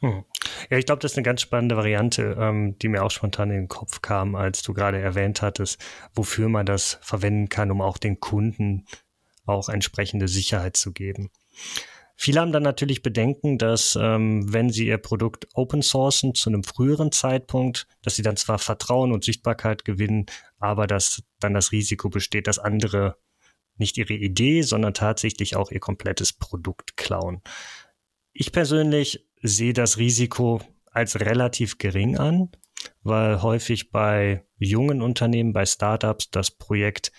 Hm. 0.01 0.23
Ja, 0.69 0.77
ich 0.77 0.85
glaube, 0.85 0.99
das 0.99 1.11
ist 1.11 1.17
eine 1.17 1.25
ganz 1.25 1.41
spannende 1.41 1.77
Variante, 1.77 2.35
ähm, 2.39 2.77
die 2.79 2.87
mir 2.87 3.03
auch 3.03 3.11
spontan 3.11 3.51
in 3.51 3.57
den 3.57 3.67
Kopf 3.67 4.01
kam, 4.01 4.35
als 4.35 4.63
du 4.63 4.73
gerade 4.73 4.99
erwähnt 4.99 5.43
hattest, 5.43 5.79
wofür 6.15 6.49
man 6.49 6.65
das 6.65 6.97
verwenden 7.01 7.49
kann, 7.49 7.69
um 7.69 7.81
auch 7.81 7.97
den 7.97 8.19
Kunden 8.19 8.87
auch 9.45 9.69
entsprechende 9.69 10.27
Sicherheit 10.27 10.75
zu 10.75 10.91
geben. 10.91 11.29
Viele 12.23 12.39
haben 12.39 12.51
dann 12.51 12.61
natürlich 12.61 13.01
Bedenken, 13.01 13.57
dass 13.57 13.97
ähm, 13.99 14.53
wenn 14.53 14.69
sie 14.69 14.85
ihr 14.85 14.99
Produkt 14.99 15.47
open 15.55 15.81
sourcen 15.81 16.35
zu 16.35 16.51
einem 16.51 16.63
früheren 16.63 17.11
Zeitpunkt, 17.11 17.87
dass 18.03 18.15
sie 18.15 18.21
dann 18.21 18.37
zwar 18.37 18.59
Vertrauen 18.59 19.11
und 19.11 19.23
Sichtbarkeit 19.23 19.85
gewinnen, 19.85 20.27
aber 20.59 20.85
dass 20.85 21.23
dann 21.39 21.55
das 21.55 21.71
Risiko 21.71 22.09
besteht, 22.09 22.45
dass 22.45 22.59
andere 22.59 23.17
nicht 23.77 23.97
ihre 23.97 24.13
Idee, 24.13 24.61
sondern 24.61 24.93
tatsächlich 24.93 25.55
auch 25.55 25.71
ihr 25.71 25.79
komplettes 25.79 26.31
Produkt 26.31 26.95
klauen. 26.95 27.41
Ich 28.33 28.51
persönlich 28.51 29.27
sehe 29.41 29.73
das 29.73 29.97
Risiko 29.97 30.61
als 30.91 31.21
relativ 31.21 31.79
gering 31.79 32.19
an, 32.19 32.51
weil 33.01 33.41
häufig 33.41 33.89
bei 33.89 34.45
jungen 34.59 35.01
Unternehmen, 35.01 35.53
bei 35.53 35.65
Startups 35.65 36.29
das 36.29 36.51
Projekt 36.51 37.11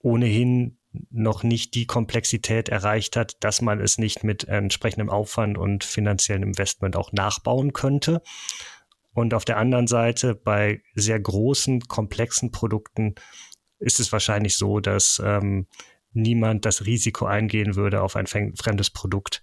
ohnehin 0.00 0.78
noch 1.10 1.42
nicht 1.42 1.74
die 1.74 1.86
Komplexität 1.86 2.68
erreicht 2.68 3.16
hat, 3.16 3.36
dass 3.40 3.60
man 3.62 3.80
es 3.80 3.98
nicht 3.98 4.24
mit 4.24 4.44
entsprechendem 4.44 5.10
Aufwand 5.10 5.58
und 5.58 5.84
finanziellem 5.84 6.42
Investment 6.42 6.96
auch 6.96 7.12
nachbauen 7.12 7.72
könnte. 7.72 8.22
Und 9.12 9.32
auf 9.32 9.44
der 9.44 9.56
anderen 9.56 9.86
Seite 9.86 10.34
bei 10.34 10.82
sehr 10.94 11.18
großen, 11.18 11.80
komplexen 11.80 12.52
Produkten 12.52 13.14
ist 13.78 14.00
es 14.00 14.12
wahrscheinlich 14.12 14.56
so, 14.56 14.80
dass 14.80 15.22
ähm, 15.24 15.66
niemand 16.12 16.64
das 16.64 16.86
Risiko 16.86 17.26
eingehen 17.26 17.76
würde, 17.76 18.02
auf 18.02 18.16
ein 18.16 18.26
fremdes 18.26 18.90
Produkt 18.90 19.42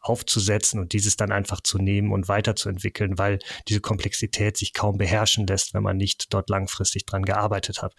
aufzusetzen 0.00 0.80
und 0.80 0.92
dieses 0.92 1.16
dann 1.16 1.32
einfach 1.32 1.60
zu 1.60 1.78
nehmen 1.78 2.12
und 2.12 2.28
weiterzuentwickeln, 2.28 3.18
weil 3.18 3.38
diese 3.68 3.80
Komplexität 3.80 4.56
sich 4.56 4.72
kaum 4.72 4.98
beherrschen 4.98 5.46
lässt, 5.46 5.74
wenn 5.74 5.82
man 5.82 5.96
nicht 5.96 6.32
dort 6.32 6.48
langfristig 6.48 7.04
dran 7.04 7.24
gearbeitet 7.24 7.82
hat. 7.82 7.94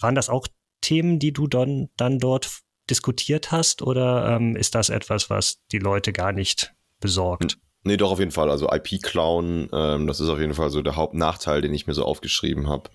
Waren 0.00 0.14
das 0.14 0.28
auch 0.28 0.46
Themen, 0.84 1.18
die 1.18 1.32
du 1.32 1.46
dann, 1.46 1.88
dann 1.96 2.18
dort 2.18 2.60
diskutiert 2.90 3.50
hast? 3.50 3.82
Oder 3.82 4.36
ähm, 4.36 4.54
ist 4.54 4.74
das 4.74 4.90
etwas, 4.90 5.30
was 5.30 5.58
die 5.72 5.78
Leute 5.78 6.12
gar 6.12 6.32
nicht 6.32 6.74
besorgt? 7.00 7.58
Nee, 7.82 7.96
doch, 7.96 8.10
auf 8.10 8.18
jeden 8.18 8.30
Fall. 8.30 8.50
Also 8.50 8.70
IP-Clown, 8.70 9.70
ähm, 9.72 10.06
das 10.06 10.20
ist 10.20 10.28
auf 10.28 10.38
jeden 10.38 10.54
Fall 10.54 10.70
so 10.70 10.82
der 10.82 10.96
Hauptnachteil, 10.96 11.60
den 11.60 11.74
ich 11.74 11.86
mir 11.86 11.94
so 11.94 12.04
aufgeschrieben 12.04 12.68
habe. 12.68 12.90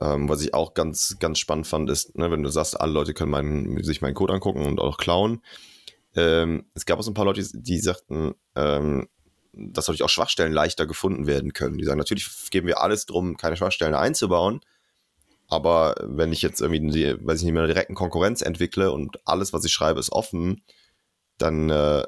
Ähm, 0.00 0.28
was 0.28 0.42
ich 0.42 0.52
auch 0.52 0.74
ganz, 0.74 1.16
ganz 1.18 1.38
spannend 1.38 1.66
fand, 1.66 1.88
ist, 1.90 2.16
ne, 2.16 2.30
wenn 2.30 2.42
du 2.42 2.50
sagst, 2.50 2.78
alle 2.80 2.92
Leute 2.92 3.14
können 3.14 3.30
meinen, 3.30 3.82
sich 3.82 4.02
meinen 4.02 4.14
Code 4.14 4.34
angucken 4.34 4.66
und 4.66 4.80
auch 4.80 4.98
klauen. 4.98 5.42
Ähm, 6.14 6.66
es 6.74 6.86
gab 6.86 6.98
auch 6.98 7.02
so 7.02 7.10
ein 7.10 7.14
paar 7.14 7.24
Leute, 7.24 7.44
die 7.52 7.78
sagten, 7.78 8.34
ähm, 8.54 9.08
dass 9.52 9.86
natürlich 9.86 10.02
auch 10.02 10.10
Schwachstellen 10.10 10.52
leichter 10.52 10.86
gefunden 10.86 11.26
werden 11.26 11.52
können. 11.52 11.78
Die 11.78 11.84
sagen, 11.84 11.98
natürlich 11.98 12.28
geben 12.50 12.66
wir 12.66 12.80
alles 12.80 13.06
drum, 13.06 13.36
keine 13.36 13.56
Schwachstellen 13.56 13.94
einzubauen. 13.94 14.60
Aber 15.48 15.94
wenn 16.02 16.32
ich 16.32 16.42
jetzt 16.42 16.60
irgendwie, 16.60 16.90
die, 16.90 17.26
weiß 17.26 17.38
ich 17.38 17.44
nicht 17.44 17.54
mehr, 17.54 17.66
direkten 17.66 17.94
Konkurrenz 17.94 18.42
entwickle 18.42 18.90
und 18.92 19.18
alles, 19.26 19.52
was 19.52 19.64
ich 19.64 19.72
schreibe, 19.72 20.00
ist 20.00 20.12
offen, 20.12 20.62
dann 21.38 21.70
äh, 21.70 22.04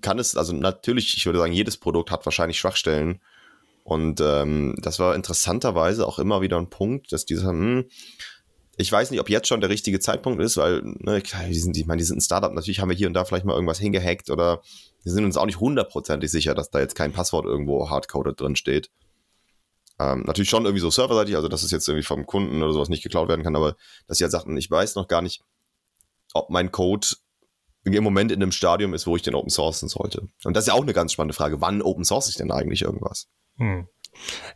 kann 0.00 0.18
es, 0.18 0.36
also 0.36 0.54
natürlich, 0.54 1.16
ich 1.16 1.26
würde 1.26 1.38
sagen, 1.38 1.52
jedes 1.52 1.76
Produkt 1.76 2.10
hat 2.10 2.24
wahrscheinlich 2.24 2.58
Schwachstellen. 2.58 3.20
Und 3.84 4.20
ähm, 4.20 4.76
das 4.80 4.98
war 4.98 5.14
interessanterweise 5.14 6.06
auch 6.06 6.18
immer 6.18 6.40
wieder 6.40 6.56
ein 6.56 6.70
Punkt, 6.70 7.12
dass 7.12 7.26
die 7.26 7.34
sagen, 7.34 7.58
hm, 7.58 7.84
ich 8.76 8.90
weiß 8.90 9.10
nicht, 9.10 9.20
ob 9.20 9.28
jetzt 9.28 9.48
schon 9.48 9.60
der 9.60 9.70
richtige 9.70 10.00
Zeitpunkt 10.00 10.40
ist, 10.40 10.56
weil, 10.56 10.82
ne, 10.82 11.22
die 11.48 11.58
sind, 11.58 11.76
ich 11.76 11.86
meine, 11.86 11.98
die 11.98 12.04
sind 12.04 12.18
ein 12.18 12.22
Startup, 12.22 12.52
natürlich 12.52 12.80
haben 12.80 12.88
wir 12.88 12.96
hier 12.96 13.06
und 13.06 13.14
da 13.14 13.24
vielleicht 13.24 13.44
mal 13.44 13.54
irgendwas 13.54 13.78
hingehackt 13.78 14.30
oder 14.30 14.62
wir 15.02 15.12
sind 15.12 15.24
uns 15.24 15.36
auch 15.36 15.46
nicht 15.46 15.60
hundertprozentig 15.60 16.30
sicher, 16.30 16.54
dass 16.54 16.70
da 16.70 16.80
jetzt 16.80 16.94
kein 16.94 17.12
Passwort 17.12 17.44
irgendwo 17.44 17.90
hardcoded 17.90 18.40
drin 18.40 18.56
steht. 18.56 18.90
Ähm, 19.98 20.22
natürlich 20.26 20.50
schon 20.50 20.64
irgendwie 20.64 20.80
so 20.80 20.90
serverseitig, 20.90 21.36
also 21.36 21.48
dass 21.48 21.62
es 21.62 21.70
jetzt 21.70 21.86
irgendwie 21.88 22.06
vom 22.06 22.26
Kunden 22.26 22.62
oder 22.62 22.72
sowas 22.72 22.88
nicht 22.88 23.02
geklaut 23.02 23.28
werden 23.28 23.42
kann, 23.42 23.56
aber 23.56 23.76
dass 24.06 24.18
sie 24.18 24.24
halt 24.24 24.32
sagten, 24.32 24.56
ich 24.56 24.70
weiß 24.70 24.94
noch 24.94 25.08
gar 25.08 25.22
nicht, 25.22 25.42
ob 26.34 26.50
mein 26.50 26.72
Code 26.72 27.06
im 27.84 28.04
Moment 28.04 28.30
in 28.30 28.42
einem 28.42 28.52
Stadium 28.52 28.94
ist, 28.94 29.06
wo 29.06 29.16
ich 29.16 29.22
den 29.22 29.34
Open 29.34 29.50
Sourcen 29.50 29.88
sollte. 29.88 30.28
Und 30.44 30.56
das 30.56 30.64
ist 30.64 30.68
ja 30.68 30.74
auch 30.74 30.82
eine 30.82 30.92
ganz 30.92 31.12
spannende 31.12 31.34
Frage. 31.34 31.60
Wann 31.60 31.82
Open 31.82 32.04
Source 32.04 32.28
ich 32.28 32.36
denn 32.36 32.52
eigentlich 32.52 32.82
irgendwas? 32.82 33.28
Hm. 33.58 33.88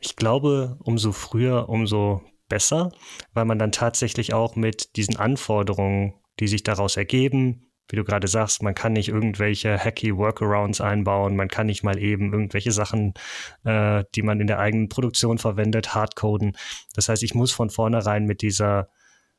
Ich 0.01 0.17
glaube, 0.17 0.77
umso 0.81 1.13
früher, 1.13 1.69
umso 1.69 2.23
besser, 2.49 2.93
weil 3.33 3.45
man 3.45 3.59
dann 3.59 3.73
tatsächlich 3.73 4.33
auch 4.33 4.55
mit 4.55 4.97
diesen 4.97 5.17
Anforderungen, 5.17 6.15
die 6.39 6.49
sich 6.49 6.63
daraus 6.63 6.97
ergeben, 6.97 7.66
wie 7.89 7.97
du 7.97 8.05
gerade 8.05 8.29
sagst, 8.29 8.63
man 8.63 8.75
kann 8.75 8.93
nicht 8.93 9.09
irgendwelche 9.09 9.79
hacky 9.79 10.17
Workarounds 10.17 10.81
einbauen, 10.81 11.37
man 11.37 11.49
kann 11.49 11.67
nicht 11.67 11.83
mal 11.83 11.99
eben 11.99 12.33
irgendwelche 12.33 12.73
Sachen, 12.73 13.15
äh, 13.65 14.05
die 14.15 14.23
man 14.23 14.41
in 14.41 14.47
der 14.47 14.59
eigenen 14.59 14.89
Produktion 14.89 15.39
verwendet, 15.39 15.95
hardcoden. 15.95 16.57
Das 16.95 17.09
heißt, 17.09 17.23
ich 17.23 17.35
muss 17.35 17.53
von 17.53 17.71
vornherein 17.71 18.25
mit 18.25 18.43
dieser 18.43 18.89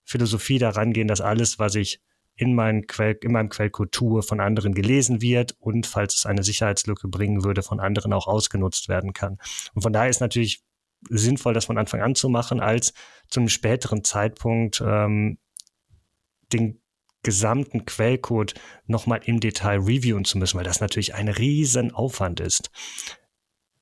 Philosophie 0.03 0.59
daran 0.59 0.93
gehen, 0.93 1.07
dass 1.07 1.21
alles, 1.21 1.59
was 1.59 1.75
ich 1.75 2.01
in, 2.35 2.55
meinen 2.55 2.87
Quell, 2.87 3.17
in 3.21 3.31
meinem 3.31 3.49
Quellcode 3.49 3.91
tue, 3.91 4.21
von 4.21 4.39
anderen 4.39 4.73
gelesen 4.73 5.21
wird 5.21 5.55
und 5.59 5.87
falls 5.87 6.15
es 6.15 6.25
eine 6.25 6.43
Sicherheitslücke 6.43 7.07
bringen 7.07 7.43
würde, 7.43 7.63
von 7.63 7.79
anderen 7.79 8.13
auch 8.13 8.27
ausgenutzt 8.27 8.87
werden 8.87 9.11
kann. 9.11 9.37
Und 9.73 9.81
von 9.81 9.91
daher 9.91 10.09
ist 10.09 10.21
natürlich 10.21 10.61
sinnvoll, 11.09 11.53
das 11.53 11.65
von 11.65 11.77
Anfang 11.77 12.01
an 12.01 12.15
zu 12.15 12.29
machen, 12.29 12.59
als 12.59 12.93
zu 13.29 13.39
einem 13.39 13.49
späteren 13.49 14.03
Zeitpunkt 14.03 14.81
ähm, 14.85 15.39
den 16.53 16.81
gesamten 17.27 17.83
Quellcode 17.83 18.53
nochmal 18.85 19.19
im 19.25 19.41
Detail 19.41 19.79
reviewen 19.79 20.23
zu 20.23 20.37
müssen, 20.37 20.55
weil 20.55 20.63
das 20.63 20.79
natürlich 20.79 21.13
ein 21.13 21.27
riesen 21.27 21.93
Aufwand 21.93 22.39
ist. 22.39 22.71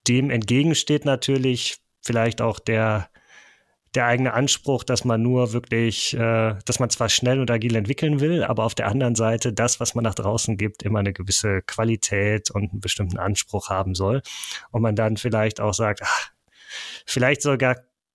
Dem 0.07 0.31
entgegensteht 0.31 1.05
natürlich 1.05 1.77
vielleicht 2.01 2.41
auch 2.41 2.57
der, 2.57 3.07
der 3.93 4.07
eigene 4.07 4.33
Anspruch, 4.33 4.83
dass 4.83 5.05
man 5.05 5.21
nur 5.21 5.53
wirklich, 5.53 6.15
äh, 6.15 6.55
dass 6.65 6.79
man 6.79 6.89
zwar 6.89 7.07
schnell 7.07 7.39
und 7.39 7.51
agil 7.51 7.75
entwickeln 7.75 8.19
will, 8.19 8.43
aber 8.43 8.63
auf 8.63 8.73
der 8.73 8.87
anderen 8.87 9.13
Seite 9.13 9.53
das, 9.53 9.79
was 9.79 9.93
man 9.93 10.05
nach 10.05 10.15
draußen 10.15 10.57
gibt, 10.57 10.81
immer 10.81 10.97
eine 10.97 11.13
gewisse 11.13 11.61
Qualität 11.61 12.49
und 12.49 12.71
einen 12.71 12.81
bestimmten 12.81 13.19
Anspruch 13.19 13.69
haben 13.69 13.93
soll. 13.93 14.23
Und 14.71 14.81
man 14.81 14.95
dann 14.95 15.17
vielleicht 15.17 15.61
auch 15.61 15.75
sagt, 15.75 15.99
ach, 16.03 16.31
vielleicht 17.05 17.43
soll 17.43 17.59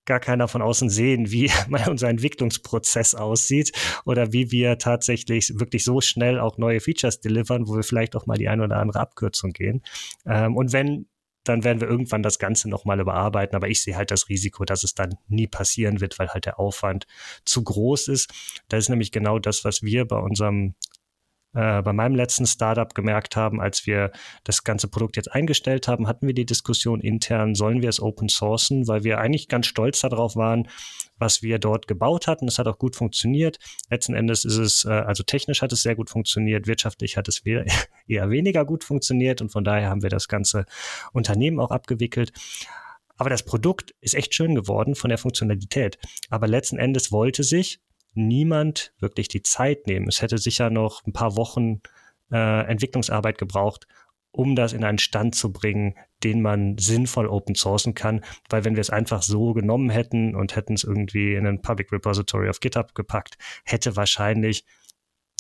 gar 0.07 0.21
keiner 0.21 0.49
von 0.49 0.63
außen 0.63 0.91
sehen, 0.91 1.31
wie 1.31 1.51
unser 1.89 2.09
Entwicklungsprozess 2.09 3.15
aussieht 3.15 3.73
oder 4.05 4.33
wie 4.33 4.51
wir 4.51 4.79
tatsächlich 4.79 5.59
wirklich 5.59 5.85
so 5.85 6.01
schnell 6.01 6.41
auch 6.41 6.59
neue 6.59 6.81
Features 6.81 7.21
delivern, 7.21 7.69
wo 7.69 7.77
wir 7.77 7.83
vielleicht 7.83 8.17
auch 8.17 8.27
mal 8.27 8.39
die 8.39 8.49
eine 8.49 8.65
oder 8.65 8.77
andere 8.77 9.01
Abkürzung 9.01 9.53
gehen. 9.53 9.83
Ähm, 10.27 10.57
und 10.57 10.73
wenn 10.73 11.07
dann 11.45 11.65
werden 11.65 11.81
wir 11.81 11.89
irgendwann 11.89 12.23
das 12.23 12.39
Ganze 12.39 12.69
nochmal 12.69 13.01
überarbeiten. 13.01 13.57
Aber 13.57 13.69
ich 13.69 13.83
sehe 13.83 13.97
halt 13.97 14.11
das 14.11 14.29
Risiko, 14.29 14.65
dass 14.65 14.85
es 14.85 14.95
dann 14.95 15.17
nie 15.29 15.47
passieren 15.47 16.01
wird, 16.01 16.19
weil 16.19 16.29
halt 16.29 16.47
der 16.47 16.61
Aufwand 16.61 17.07
zu 17.45 17.65
groß 17.65 18.09
ist. 18.09 18.31
Das 18.69 18.85
ist 18.85 18.89
nämlich 18.89 19.11
genau 19.11 19.39
das, 19.39 19.65
was 19.65 19.83
wir 19.83 20.05
bei 20.05 20.19
unserem 20.19 20.75
äh, 21.53 21.83
bei 21.83 21.93
meinem 21.93 22.15
letzten 22.15 22.47
Startup 22.47 22.95
gemerkt 22.95 23.37
haben, 23.37 23.61
als 23.61 23.87
wir 23.87 24.13
das 24.45 24.63
ganze 24.63 24.89
Produkt 24.89 25.17
jetzt 25.17 25.33
eingestellt 25.33 25.89
haben, 25.89 26.07
hatten 26.07 26.27
wir 26.27 26.35
die 26.35 26.47
Diskussion 26.47 27.01
intern, 27.01 27.55
sollen 27.55 27.83
wir 27.83 27.89
es 27.89 28.01
open 28.01 28.29
sourcen, 28.29 28.87
weil 28.87 29.03
wir 29.03 29.19
eigentlich 29.19 29.49
ganz 29.49 29.67
stolz 29.67 30.01
darauf 30.01 30.37
waren, 30.37 30.69
was 31.19 31.43
wir 31.43 31.59
dort 31.59 31.87
gebaut 31.87 32.27
hatten. 32.27 32.47
Es 32.47 32.59
hat 32.59 32.69
auch 32.69 32.79
gut 32.79 32.97
funktioniert. 32.97 33.59
Letzten 33.91 34.15
Endes 34.15 34.45
ist 34.45 34.57
es, 34.57 34.85
äh, 34.85 34.91
also 34.91 35.23
technisch 35.23 35.61
hat 35.63 35.73
es 35.73 35.83
sehr 35.83 35.97
gut 35.97 36.09
funktioniert, 36.09 36.67
wirtschaftlich 36.67 37.17
hat 37.17 37.29
es 37.29 37.43
eher 38.07 38.31
weniger 38.31 38.65
gut 38.65 38.85
funktioniert 38.85 39.43
und 39.43 39.51
von 39.51 39.65
daher 39.65 39.91
haben 39.91 40.03
wir 40.03 40.11
das 40.11 40.29
ganze 40.29 40.67
Unternehmen 41.13 41.59
auch 41.59 41.71
abgewickelt. 41.71 42.33
Aber 43.17 43.29
das 43.29 43.45
Produkt 43.45 43.95
ist 44.01 44.15
echt 44.15 44.35
schön 44.35 44.55
geworden 44.55 44.95
von 44.95 45.11
der 45.11 45.19
Funktionalität. 45.19 45.99
Aber 46.31 46.49
letzten 46.49 46.79
Endes 46.79 47.13
wollte 47.13 47.43
sich 47.43 47.81
niemand 48.15 48.93
wirklich 48.99 49.29
die 49.29 49.43
Zeit 49.43 49.87
nehmen. 49.87 50.09
Es 50.09 50.23
hätte 50.23 50.39
sicher 50.39 50.71
noch 50.71 51.05
ein 51.07 51.13
paar 51.13 51.37
Wochen 51.37 51.81
äh, 52.31 52.67
Entwicklungsarbeit 52.67 53.39
gebraucht, 53.39 53.87
um 54.33 54.55
das 54.55 54.73
in 54.73 54.85
einen 54.85 54.99
Stand 54.99 55.35
zu 55.35 55.53
bringen, 55.53 55.97
den 56.23 56.41
man 56.43 56.79
sinnvoll 56.79 57.27
open 57.27 57.55
sourcen 57.55 57.95
kann. 57.95 58.25
Weil 58.49 58.65
wenn 58.65 58.77
wir 58.77 58.81
es 58.81 58.91
einfach 58.91 59.23
so 59.23 59.53
genommen 59.53 59.91
hätten 59.91 60.35
und 60.35 60.55
hätten 60.55 60.75
es 60.75 60.85
irgendwie 60.85 61.35
in 61.35 61.47
ein 61.47 61.63
Public 61.63 61.91
Repository 61.93 62.49
auf 62.49 62.61
GitHub 62.61 62.95
gepackt, 62.95 63.39
hätte 63.65 63.97
wahrscheinlich 63.97 64.65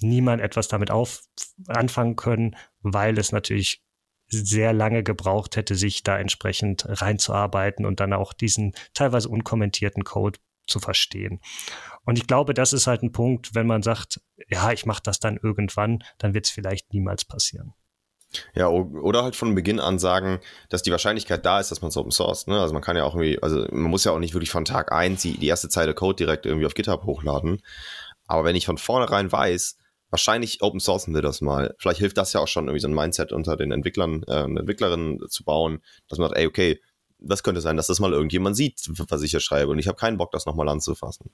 niemand 0.03 0.43
etwas 0.43 0.69
damit 0.69 0.91
auf 0.91 1.23
anfangen 1.69 2.17
können, 2.17 2.57
weil 2.81 3.19
es 3.19 3.33
natürlich 3.33 3.83
sehr 4.29 4.73
lange 4.73 5.03
gebraucht 5.03 5.57
hätte, 5.57 5.75
sich 5.75 6.03
da 6.03 6.19
entsprechend 6.19 6.85
reinzuarbeiten 6.89 7.85
und 7.85 8.01
dann 8.01 8.13
auch 8.13 8.33
diesen 8.33 8.73
teilweise 8.95 9.29
unkommentierten 9.29 10.05
Code 10.05 10.39
zu 10.71 10.79
verstehen. 10.79 11.41
Und 12.05 12.19
ich 12.19 12.27
glaube, 12.27 12.55
das 12.55 12.73
ist 12.73 12.87
halt 12.87 13.03
ein 13.03 13.13
Punkt, 13.13 13.55
wenn 13.55 13.67
man 13.67 13.83
sagt, 13.83 14.21
ja, 14.49 14.73
ich 14.73 14.87
mache 14.87 15.03
das 15.03 15.21
dann 15.21 15.39
irgendwann, 15.43 16.03
dann 16.19 16.35
wird 16.35 16.47
es 16.47 16.51
vielleicht 16.51 16.93
niemals 16.93 17.25
passieren. 17.25 17.75
Ja, 18.55 18.69
oder 18.69 19.25
halt 19.25 19.35
von 19.35 19.57
Beginn 19.57 19.81
an 19.81 19.99
sagen, 19.99 20.39
dass 20.69 20.83
die 20.83 20.93
Wahrscheinlichkeit 20.93 21.45
da 21.45 21.59
ist, 21.59 21.73
dass 21.73 21.83
man 21.83 21.89
es 21.89 21.97
Open 21.97 22.13
Source. 22.13 22.47
Ne? 22.47 22.61
Also 22.61 22.73
man 22.73 22.83
kann 22.83 22.97
ja 22.97 23.05
auch 23.05 23.15
irgendwie, 23.17 23.43
also 23.43 23.67
man 23.73 23.91
muss 23.91 24.05
ja 24.05 24.13
auch 24.13 24.21
nicht 24.21 24.35
wirklich 24.35 24.53
von 24.53 24.65
Tag 24.65 24.93
eins 24.93 25.23
die, 25.23 25.37
die 25.37 25.49
erste 25.49 25.69
Zeile 25.69 25.95
Code 25.95 26.17
direkt 26.17 26.47
irgendwie 26.47 26.67
auf 26.67 26.75
GitHub 26.75 27.05
hochladen. 27.05 27.61
Aber 28.29 28.45
wenn 28.45 28.55
ich 28.55 28.67
von 28.67 28.79
vornherein 28.79 29.33
weiß, 29.33 29.77
wahrscheinlich 30.11 30.63
Open 30.63 30.81
Sourcen 30.81 31.15
wir 31.15 31.23
das 31.23 31.41
mal. 31.41 31.75
Vielleicht 31.79 32.01
hilft 32.01 32.19
das 32.19 32.33
ja 32.33 32.41
auch 32.41 32.49
schon 32.49 32.67
irgendwie 32.67 32.81
so 32.81 32.89
ein 32.89 32.95
Mindset 32.95 33.33
unter 33.33 33.57
den 33.57 33.73
Entwicklern 33.73 34.23
äh, 34.29 34.43
und 34.43 34.57
Entwicklerinnen 34.57 35.21
zu 35.29 35.45
bauen, 35.45 35.83
dass 36.09 36.19
man 36.19 36.29
sagt, 36.29 36.39
ey, 36.39 36.47
okay, 36.47 36.81
das 37.21 37.43
könnte 37.43 37.61
sein, 37.61 37.77
dass 37.77 37.87
das 37.87 38.01
mal 38.01 38.13
irgendjemand 38.13 38.57
sieht, 38.57 38.91
was 39.09 39.23
ich 39.23 39.31
hier 39.31 39.41
schreibe 39.41 39.71
und 39.71 39.79
ich 39.79 39.89
habe 39.89 39.97
keinen 39.97 40.17
Bock, 40.17 40.31
das 40.33 40.47
nochmal 40.47 40.69
anzufassen. 40.69 41.31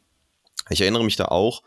Ich 0.71 0.81
erinnere 0.81 1.05
mich 1.05 1.17
da 1.17 1.27
auch 1.27 1.63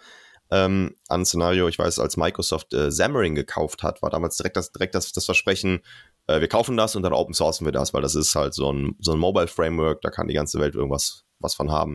ähm, 0.52 0.96
an 1.08 1.22
ein 1.22 1.26
Szenario, 1.26 1.68
ich 1.68 1.78
weiß, 1.78 2.00
als 2.00 2.18
Microsoft 2.18 2.74
äh, 2.74 2.90
Xamarin 2.90 3.36
gekauft 3.36 3.84
hat, 3.84 4.02
war 4.02 4.10
damals 4.10 4.38
direkt 4.38 4.58
das, 4.58 4.72
direkt 4.72 4.96
das, 4.96 5.12
das 5.12 5.26
Versprechen, 5.26 5.82
äh, 6.28 6.42
wir 6.42 6.48
kaufen 6.48 6.76
das 6.76 6.96
und 6.96 7.04
dann 7.04 7.14
open 7.14 7.34
sourcen 7.34 7.66
wir 7.66 7.72
das, 7.72 7.94
weil 7.94 8.02
das 8.02 8.16
ist 8.16 8.34
halt 8.36 8.54
so 8.54 8.72
ein, 8.72 8.96
so 9.00 9.12
ein 9.12 9.20
Mobile 9.20 9.48
Framework, 9.48 10.02
da 10.02 10.10
kann 10.10 10.28
die 10.28 10.34
ganze 10.34 10.60
Welt 10.60 10.76
irgendwas 10.76 11.26
was 11.40 11.54
von 11.54 11.72
haben. 11.72 11.94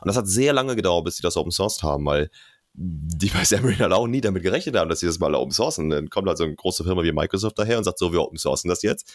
Und 0.00 0.06
das 0.06 0.16
hat 0.16 0.26
sehr 0.26 0.52
lange 0.52 0.74
gedauert, 0.74 1.04
bis 1.04 1.16
sie 1.16 1.22
das 1.22 1.36
open 1.36 1.50
sourced 1.50 1.82
haben, 1.82 2.06
weil 2.06 2.30
die 2.72 3.28
bei 3.28 3.42
Xamarin 3.42 3.78
halt 3.78 3.92
auch 3.92 4.06
nie 4.06 4.20
damit 4.20 4.42
gerechnet 4.42 4.76
haben, 4.76 4.88
dass 4.88 5.00
sie 5.00 5.06
das 5.06 5.18
mal 5.18 5.34
open 5.34 5.50
sourcen. 5.50 5.90
Dann 5.90 6.10
kommt 6.10 6.28
halt 6.28 6.38
so 6.38 6.44
eine 6.44 6.54
große 6.54 6.84
Firma 6.84 7.02
wie 7.02 7.12
Microsoft 7.12 7.58
daher 7.58 7.78
und 7.78 7.84
sagt 7.84 7.98
so, 7.98 8.12
wir 8.12 8.20
open 8.20 8.38
sourcen 8.38 8.68
das 8.68 8.82
jetzt. 8.82 9.12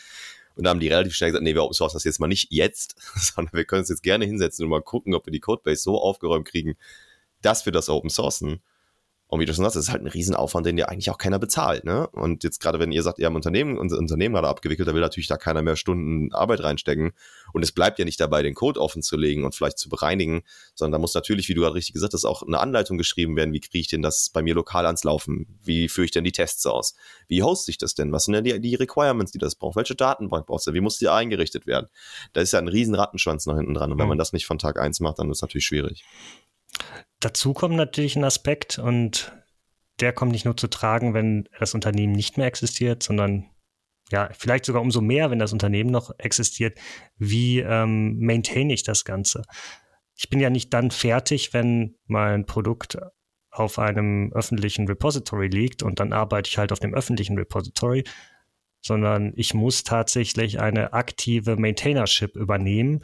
Und 0.55 0.65
da 0.65 0.69
haben 0.69 0.79
die 0.79 0.87
relativ 0.87 1.13
schnell 1.13 1.31
gesagt, 1.31 1.43
nee, 1.43 1.55
wir 1.55 1.63
open 1.63 1.73
sourcen 1.73 1.95
das 1.95 2.03
jetzt 2.03 2.19
mal 2.19 2.27
nicht 2.27 2.51
jetzt, 2.51 2.95
sondern 3.15 3.53
wir 3.53 3.65
können 3.65 3.81
uns 3.81 3.89
jetzt 3.89 4.03
gerne 4.03 4.25
hinsetzen 4.25 4.65
und 4.65 4.69
mal 4.69 4.81
gucken, 4.81 5.15
ob 5.15 5.25
wir 5.25 5.31
die 5.31 5.39
Codebase 5.39 5.81
so 5.81 6.01
aufgeräumt 6.01 6.47
kriegen, 6.47 6.75
dass 7.41 7.65
wir 7.65 7.73
das 7.73 7.89
open 7.89 8.09
sourcen. 8.09 8.61
Und 9.31 9.39
wie 9.39 9.45
du 9.45 9.53
schon 9.53 9.63
sagst, 9.63 9.77
das 9.77 9.85
ist 9.85 9.91
halt 9.93 10.03
ein 10.03 10.07
Riesenaufwand, 10.07 10.65
den 10.65 10.77
ja 10.77 10.87
eigentlich 10.87 11.09
auch 11.09 11.17
keiner 11.17 11.39
bezahlt. 11.39 11.85
Ne? 11.85 12.05
Und 12.09 12.43
jetzt 12.43 12.59
gerade, 12.59 12.79
wenn 12.79 12.91
ihr 12.91 13.01
sagt, 13.01 13.17
ihr 13.17 13.27
habt 13.27 13.35
Unternehmen, 13.35 13.77
unser 13.77 13.97
Unternehmen 13.97 14.35
gerade 14.35 14.49
abgewickelt, 14.49 14.89
da 14.89 14.93
will 14.93 14.99
natürlich 14.99 15.29
da 15.29 15.37
keiner 15.37 15.61
mehr 15.61 15.77
Stunden 15.77 16.33
Arbeit 16.33 16.61
reinstecken. 16.61 17.13
Und 17.53 17.63
es 17.63 17.71
bleibt 17.71 17.97
ja 17.97 18.03
nicht 18.03 18.19
dabei, 18.19 18.43
den 18.43 18.55
Code 18.55 18.81
offen 18.81 19.01
zu 19.01 19.15
legen 19.15 19.45
und 19.45 19.55
vielleicht 19.55 19.77
zu 19.77 19.87
bereinigen, 19.87 20.43
sondern 20.75 20.91
da 20.91 20.97
muss 20.99 21.13
natürlich, 21.13 21.47
wie 21.47 21.53
du 21.53 21.61
gerade 21.61 21.75
richtig 21.75 21.93
gesagt 21.93 22.13
hast, 22.13 22.25
auch 22.25 22.43
eine 22.43 22.59
Anleitung 22.59 22.97
geschrieben 22.97 23.37
werden. 23.37 23.53
Wie 23.53 23.61
kriege 23.61 23.79
ich 23.79 23.87
denn 23.87 24.01
das 24.01 24.31
bei 24.31 24.41
mir 24.41 24.53
lokal 24.53 24.85
ans 24.85 25.05
Laufen? 25.05 25.57
Wie 25.63 25.87
führe 25.87 26.03
ich 26.03 26.11
denn 26.11 26.25
die 26.25 26.33
Tests 26.33 26.65
aus? 26.65 26.93
Wie 27.29 27.41
hoste 27.41 27.71
ich 27.71 27.77
das 27.77 27.95
denn? 27.95 28.11
Was 28.11 28.25
sind 28.25 28.33
denn 28.33 28.43
die, 28.43 28.59
die 28.59 28.75
Requirements, 28.75 29.31
die 29.31 29.39
das 29.39 29.55
braucht? 29.55 29.77
Welche 29.77 29.95
Datenbank 29.95 30.45
brauchst 30.45 30.67
du? 30.67 30.73
Wie 30.73 30.81
muss 30.81 30.97
die 30.97 31.07
eingerichtet 31.07 31.67
werden? 31.67 31.87
Da 32.33 32.41
ist 32.41 32.51
ja 32.51 32.59
ein 32.59 32.67
riesen 32.67 32.95
Rattenschwanz 32.95 33.45
noch 33.45 33.55
hinten 33.55 33.75
dran. 33.75 33.93
Und 33.93 33.97
wenn 33.97 34.09
man 34.09 34.17
das 34.17 34.33
nicht 34.33 34.45
von 34.45 34.59
Tag 34.59 34.77
eins 34.77 34.99
macht, 34.99 35.19
dann 35.19 35.31
ist 35.31 35.37
es 35.37 35.41
natürlich 35.41 35.67
schwierig. 35.67 36.03
Dazu 37.21 37.53
kommt 37.53 37.75
natürlich 37.75 38.15
ein 38.15 38.23
Aspekt 38.23 38.79
und 38.79 39.31
der 39.99 40.11
kommt 40.11 40.31
nicht 40.31 40.45
nur 40.45 40.57
zu 40.57 40.67
tragen, 40.67 41.13
wenn 41.13 41.47
das 41.59 41.75
Unternehmen 41.75 42.13
nicht 42.13 42.37
mehr 42.37 42.47
existiert, 42.47 43.03
sondern 43.03 43.45
ja, 44.11 44.29
vielleicht 44.37 44.65
sogar 44.65 44.81
umso 44.81 45.01
mehr, 45.01 45.31
wenn 45.31 45.39
das 45.39 45.53
Unternehmen 45.53 45.91
noch 45.91 46.11
existiert. 46.17 46.77
Wie 47.17 47.59
ähm, 47.59 48.17
maintain 48.19 48.69
ich 48.69 48.83
das 48.83 49.05
Ganze? 49.05 49.43
Ich 50.17 50.29
bin 50.29 50.39
ja 50.39 50.49
nicht 50.49 50.73
dann 50.73 50.91
fertig, 50.91 51.53
wenn 51.53 51.95
mein 52.07 52.45
Produkt 52.45 52.97
auf 53.51 53.79
einem 53.79 54.31
öffentlichen 54.33 54.87
Repository 54.87 55.47
liegt 55.47 55.83
und 55.83 55.99
dann 55.99 56.13
arbeite 56.13 56.49
ich 56.49 56.57
halt 56.57 56.71
auf 56.71 56.79
dem 56.79 56.93
öffentlichen 56.93 57.37
Repository, 57.37 58.03
sondern 58.81 59.33
ich 59.35 59.53
muss 59.53 59.83
tatsächlich 59.83 60.59
eine 60.59 60.93
aktive 60.93 61.55
Maintainership 61.55 62.35
übernehmen, 62.35 63.03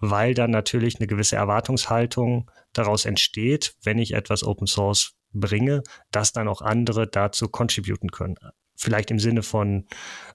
weil 0.00 0.34
dann 0.34 0.50
natürlich 0.50 0.96
eine 0.98 1.06
gewisse 1.06 1.36
Erwartungshaltung 1.36 2.50
daraus 2.72 3.04
entsteht, 3.04 3.74
wenn 3.82 3.98
ich 3.98 4.14
etwas 4.14 4.44
Open 4.44 4.66
Source 4.66 5.14
bringe, 5.32 5.82
dass 6.10 6.32
dann 6.32 6.48
auch 6.48 6.62
andere 6.62 7.06
dazu 7.06 7.48
contributen 7.48 8.10
können 8.10 8.36
vielleicht 8.78 9.10
im 9.10 9.18
Sinne 9.18 9.42
von 9.42 9.86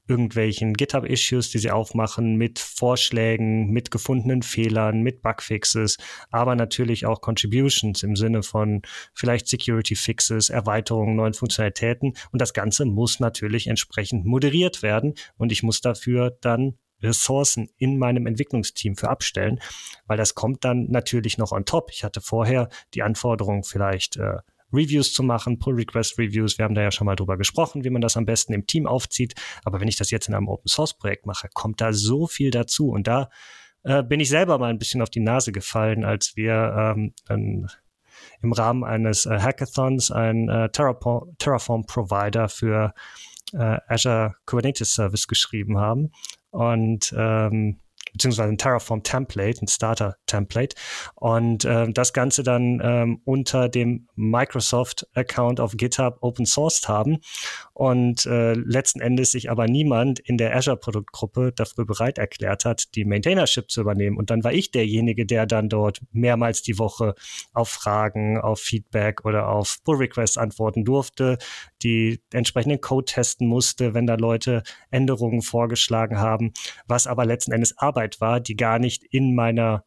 irgendwelchen 0.07 0.73
GitHub-Issues, 0.73 1.49
die 1.49 1.59
sie 1.59 1.71
aufmachen, 1.71 2.35
mit 2.35 2.59
Vorschlägen, 2.59 3.71
mit 3.71 3.89
gefundenen 3.89 4.43
Fehlern, 4.43 5.01
mit 5.01 5.21
Bugfixes, 5.21 5.97
aber 6.29 6.55
natürlich 6.55 7.05
auch 7.05 7.21
Contributions 7.21 8.03
im 8.03 8.15
Sinne 8.15 8.43
von 8.43 8.81
vielleicht 9.13 9.47
Security-Fixes, 9.47 10.49
Erweiterungen, 10.49 11.15
neuen 11.15 11.33
Funktionalitäten. 11.33 12.13
Und 12.31 12.41
das 12.41 12.53
Ganze 12.53 12.85
muss 12.85 13.19
natürlich 13.19 13.67
entsprechend 13.67 14.25
moderiert 14.25 14.83
werden 14.83 15.13
und 15.37 15.51
ich 15.51 15.63
muss 15.63 15.79
dafür 15.79 16.37
dann 16.41 16.77
Ressourcen 17.03 17.69
in 17.77 17.97
meinem 17.97 18.25
Entwicklungsteam 18.25 18.95
für 18.95 19.09
abstellen, 19.09 19.59
weil 20.07 20.17
das 20.17 20.35
kommt 20.35 20.63
dann 20.63 20.87
natürlich 20.89 21.37
noch 21.37 21.51
on 21.51 21.65
top. 21.65 21.89
Ich 21.91 22.03
hatte 22.03 22.21
vorher 22.21 22.69
die 22.93 23.03
Anforderung 23.03 23.63
vielleicht 23.63 24.17
äh, 24.17 24.37
Reviews 24.73 25.13
zu 25.13 25.21
machen, 25.21 25.59
Pull-Request-Reviews. 25.59 26.57
Wir 26.57 26.65
haben 26.65 26.73
da 26.73 26.81
ja 26.81 26.91
schon 26.91 27.05
mal 27.05 27.15
drüber 27.15 27.37
gesprochen, 27.37 27.83
wie 27.83 27.91
man 27.91 28.01
das 28.01 28.17
am 28.17 28.25
besten 28.25 28.53
im 28.53 28.65
Team 28.65 28.87
aufzieht. 28.87 29.35
Aber 29.63 29.79
wenn 29.79 29.87
ich 29.87 29.97
das 29.97 30.09
jetzt 30.09 30.27
in 30.27 30.33
einem 30.33 30.47
Open-Source-Projekt 30.47 31.27
mache, 31.27 31.47
kommt 31.53 31.79
da 31.79 31.93
so 31.93 32.25
viel 32.25 32.49
dazu. 32.49 32.89
Und 32.89 33.07
da 33.07 33.29
äh, 33.83 34.01
bin 34.01 34.19
ich 34.19 34.29
selber 34.29 34.57
mal 34.57 34.71
ein 34.71 34.79
bisschen 34.79 35.01
auf 35.01 35.11
die 35.11 35.19
Nase 35.19 35.51
gefallen, 35.51 36.03
als 36.03 36.35
wir 36.35 36.95
ähm, 36.95 37.13
dann 37.27 37.69
im 38.41 38.51
Rahmen 38.51 38.83
eines 38.83 39.25
äh, 39.25 39.39
Hackathons 39.39 40.11
einen 40.11 40.49
äh, 40.49 40.69
Terraform-Provider 40.69 42.49
für 42.49 42.93
äh, 43.53 43.77
Azure 43.87 44.35
Kubernetes 44.45 44.93
Service 44.93 45.27
geschrieben 45.27 45.77
haben. 45.77 46.11
Und 46.53 47.13
ähm, 47.17 47.79
beziehungsweise 48.13 48.49
ein 48.49 48.57
Terraform-Template, 48.57 49.61
ein 49.61 49.67
Starter-Template. 49.67 50.75
Und 51.15 51.65
äh, 51.65 51.91
das 51.91 52.13
Ganze 52.13 52.43
dann 52.43 52.79
ähm, 52.83 53.21
unter 53.25 53.69
dem 53.69 54.07
Microsoft-Account 54.15 55.59
auf 55.59 55.75
GitHub 55.75 56.17
open 56.21 56.45
sourced 56.45 56.87
haben. 56.87 57.19
Und 57.73 58.27
äh, 58.27 58.53
letzten 58.53 59.01
Endes 59.01 59.31
sich 59.31 59.49
aber 59.49 59.65
niemand 59.65 60.19
in 60.19 60.37
der 60.37 60.55
Azure-Produktgruppe 60.55 61.51
dafür 61.55 61.85
bereit 61.85 62.19
erklärt 62.19 62.65
hat, 62.65 62.93
die 62.95 63.03
Maintainership 63.03 63.71
zu 63.71 63.81
übernehmen. 63.81 64.17
Und 64.17 64.29
dann 64.29 64.43
war 64.43 64.53
ich 64.53 64.69
derjenige, 64.69 65.25
der 65.25 65.47
dann 65.47 65.69
dort 65.69 66.01
mehrmals 66.11 66.61
die 66.61 66.77
Woche 66.77 67.15
auf 67.51 67.69
Fragen, 67.69 68.39
auf 68.39 68.59
Feedback 68.59 69.25
oder 69.25 69.49
auf 69.49 69.79
Pull-Requests 69.83 70.37
antworten 70.37 70.85
durfte, 70.85 71.39
die 71.81 72.21
entsprechenden 72.31 72.79
Code 72.79 73.05
testen 73.05 73.47
musste, 73.47 73.95
wenn 73.95 74.05
da 74.05 74.15
Leute 74.15 74.61
Änderungen 74.91 75.41
vorgeschlagen 75.41 76.19
haben, 76.19 76.53
was 76.87 77.07
aber 77.07 77.25
letzten 77.25 77.53
Endes 77.53 77.77
Arbeit 77.77 78.21
war, 78.21 78.39
die 78.39 78.55
gar 78.55 78.77
nicht 78.77 79.03
in 79.03 79.33
meiner 79.33 79.83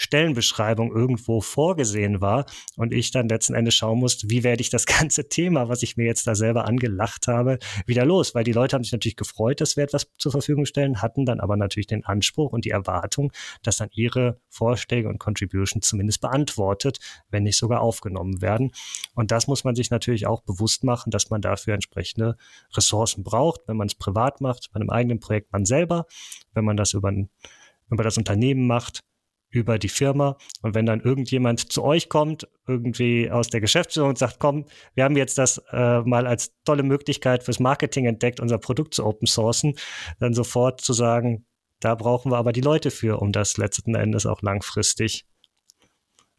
Stellenbeschreibung 0.00 0.94
irgendwo 0.96 1.42
vorgesehen 1.42 2.22
war 2.22 2.46
und 2.76 2.94
ich 2.94 3.10
dann 3.10 3.28
letzten 3.28 3.52
Endes 3.52 3.74
schauen 3.74 3.98
musste, 3.98 4.30
wie 4.30 4.42
werde 4.42 4.62
ich 4.62 4.70
das 4.70 4.86
ganze 5.00 5.28
Thema, 5.28 5.68
was 5.68 5.82
ich 5.82 5.98
mir 5.98 6.06
jetzt 6.06 6.26
da 6.26 6.34
selber 6.34 6.66
angelacht 6.66 7.28
habe, 7.28 7.58
wieder 7.86 8.06
los, 8.06 8.34
weil 8.34 8.42
die 8.42 8.52
Leute 8.52 8.74
haben 8.74 8.82
sich 8.82 8.92
natürlich 8.92 9.16
gefreut, 9.16 9.60
dass 9.60 9.76
wir 9.76 9.84
etwas 9.84 10.10
zur 10.16 10.32
Verfügung 10.32 10.64
stellen, 10.64 11.02
hatten 11.02 11.26
dann 11.26 11.38
aber 11.38 11.58
natürlich 11.58 11.86
den 11.86 12.04
Anspruch 12.06 12.50
und 12.50 12.64
die 12.64 12.70
Erwartung, 12.70 13.30
dass 13.62 13.76
dann 13.76 13.90
ihre 13.92 14.40
Vorschläge 14.48 15.06
und 15.06 15.18
Contributions 15.18 15.86
zumindest 15.86 16.22
beantwortet, 16.22 16.98
wenn 17.28 17.42
nicht 17.42 17.58
sogar 17.58 17.82
aufgenommen 17.82 18.40
werden. 18.40 18.72
Und 19.14 19.30
das 19.30 19.48
muss 19.48 19.64
man 19.64 19.74
sich 19.74 19.90
natürlich 19.90 20.26
auch 20.26 20.40
bewusst 20.42 20.82
machen, 20.82 21.10
dass 21.10 21.28
man 21.28 21.42
dafür 21.42 21.74
entsprechende 21.74 22.36
Ressourcen 22.74 23.22
braucht, 23.22 23.60
wenn 23.66 23.76
man 23.76 23.88
es 23.88 23.94
privat 23.94 24.40
macht, 24.40 24.70
bei 24.72 24.80
einem 24.80 24.88
eigenen 24.88 25.20
Projekt 25.20 25.52
man 25.52 25.66
selber, 25.66 26.06
wenn 26.54 26.64
man 26.64 26.78
das 26.78 26.94
über, 26.94 27.12
über 27.90 28.02
das 28.02 28.16
Unternehmen 28.16 28.66
macht, 28.66 29.02
über 29.50 29.78
die 29.78 29.88
Firma. 29.88 30.36
Und 30.62 30.74
wenn 30.74 30.86
dann 30.86 31.00
irgendjemand 31.00 31.72
zu 31.72 31.82
euch 31.82 32.08
kommt, 32.08 32.48
irgendwie 32.66 33.30
aus 33.30 33.48
der 33.48 33.60
Geschäftsführung 33.60 34.10
und 34.10 34.18
sagt, 34.18 34.38
komm, 34.38 34.66
wir 34.94 35.04
haben 35.04 35.16
jetzt 35.16 35.38
das 35.38 35.58
äh, 35.72 36.00
mal 36.02 36.26
als 36.26 36.52
tolle 36.64 36.82
Möglichkeit 36.82 37.42
fürs 37.42 37.58
Marketing 37.58 38.06
entdeckt, 38.06 38.40
unser 38.40 38.58
Produkt 38.58 38.94
zu 38.94 39.04
open 39.04 39.26
sourcen, 39.26 39.74
dann 40.20 40.34
sofort 40.34 40.80
zu 40.80 40.92
sagen, 40.92 41.44
da 41.80 41.94
brauchen 41.94 42.30
wir 42.30 42.36
aber 42.36 42.52
die 42.52 42.60
Leute 42.60 42.90
für, 42.90 43.20
um 43.20 43.32
das 43.32 43.56
letzten 43.56 43.94
Endes 43.94 44.26
auch 44.26 44.42
langfristig 44.42 45.26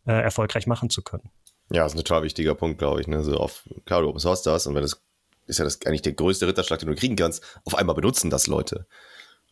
äh, 0.06 0.14
erfolgreich 0.14 0.68
machen 0.68 0.90
zu 0.90 1.02
können. 1.02 1.30
Ja, 1.72 1.84
das 1.84 1.94
ist 1.94 2.00
ein 2.00 2.04
total 2.04 2.24
wichtiger 2.24 2.56
Punkt, 2.56 2.80
glaube 2.80 3.02
ich. 3.02 3.08
Ne? 3.08 3.24
So 3.24 3.38
auf, 3.38 3.68
klar, 3.86 4.02
du 4.02 4.10
Open 4.10 4.20
Source 4.20 4.44
das 4.44 4.68
und 4.68 4.76
wenn 4.76 4.84
das 4.84 5.02
ist 5.48 5.58
ja 5.58 5.66
das 5.66 5.80
eigentlich 5.86 6.02
der 6.04 6.14
größte 6.14 6.48
Ritterschlag, 6.48 6.80
den 6.80 6.90
du 6.90 6.96
kriegen 6.96 7.16
kannst, 7.16 7.44
auf 7.66 7.76
einmal 7.76 7.96
benutzen 7.96 8.30
das 8.30 8.48
Leute. 8.48 8.88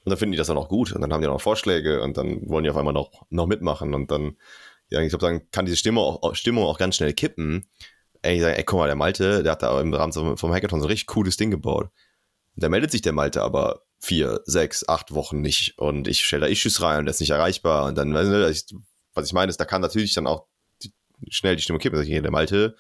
Und 0.09 0.13
dann 0.13 0.17
finden 0.17 0.31
die 0.31 0.39
das 0.39 0.47
dann 0.47 0.57
auch 0.57 0.69
gut 0.69 0.91
und 0.91 1.01
dann 1.01 1.13
haben 1.13 1.21
die 1.21 1.27
noch 1.27 1.39
Vorschläge 1.39 2.01
und 2.01 2.17
dann 2.17 2.49
wollen 2.49 2.63
die 2.63 2.71
auf 2.71 2.77
einmal 2.77 2.95
noch, 2.95 3.27
noch 3.29 3.45
mitmachen 3.45 3.93
und 3.93 4.09
dann, 4.09 4.37
ja, 4.89 4.99
ich 5.01 5.09
glaube, 5.09 5.23
dann 5.23 5.51
kann 5.51 5.67
diese 5.67 5.77
Stimmung 5.77 6.03
auch, 6.03 6.33
Stimmung 6.33 6.65
auch 6.65 6.79
ganz 6.79 6.95
schnell 6.95 7.13
kippen. 7.13 7.69
Ey, 8.23 8.37
ich 8.37 8.41
sage, 8.41 8.57
ey, 8.57 8.63
guck 8.63 8.79
mal, 8.79 8.87
der 8.87 8.95
Malte, 8.95 9.43
der 9.43 9.51
hat 9.51 9.61
da 9.61 9.79
im 9.79 9.93
Rahmen 9.93 10.11
vom 10.11 10.51
Hackathon 10.51 10.79
so 10.79 10.87
ein 10.87 10.89
richtig 10.89 11.05
cooles 11.05 11.37
Ding 11.37 11.51
gebaut. 11.51 11.91
Da 12.55 12.69
meldet 12.69 12.89
sich 12.89 13.03
der 13.03 13.13
Malte 13.13 13.43
aber 13.43 13.83
vier, 13.99 14.41
sechs, 14.45 14.87
acht 14.89 15.13
Wochen 15.13 15.41
nicht 15.41 15.77
und 15.77 16.07
ich 16.07 16.25
stelle 16.25 16.41
da 16.41 16.47
Issues 16.47 16.81
rein 16.81 16.97
und 16.97 17.05
der 17.05 17.11
ist 17.11 17.19
nicht 17.19 17.29
erreichbar 17.29 17.85
und 17.85 17.95
dann, 17.95 18.15
was 18.15 19.27
ich 19.27 19.33
meine, 19.33 19.51
ist, 19.51 19.59
da 19.59 19.65
kann 19.65 19.83
natürlich 19.83 20.15
dann 20.15 20.25
auch 20.25 20.47
schnell 21.29 21.55
die 21.55 21.61
Stimmung 21.61 21.79
kippen. 21.79 22.03
Der 22.03 22.31
Malte, 22.31 22.75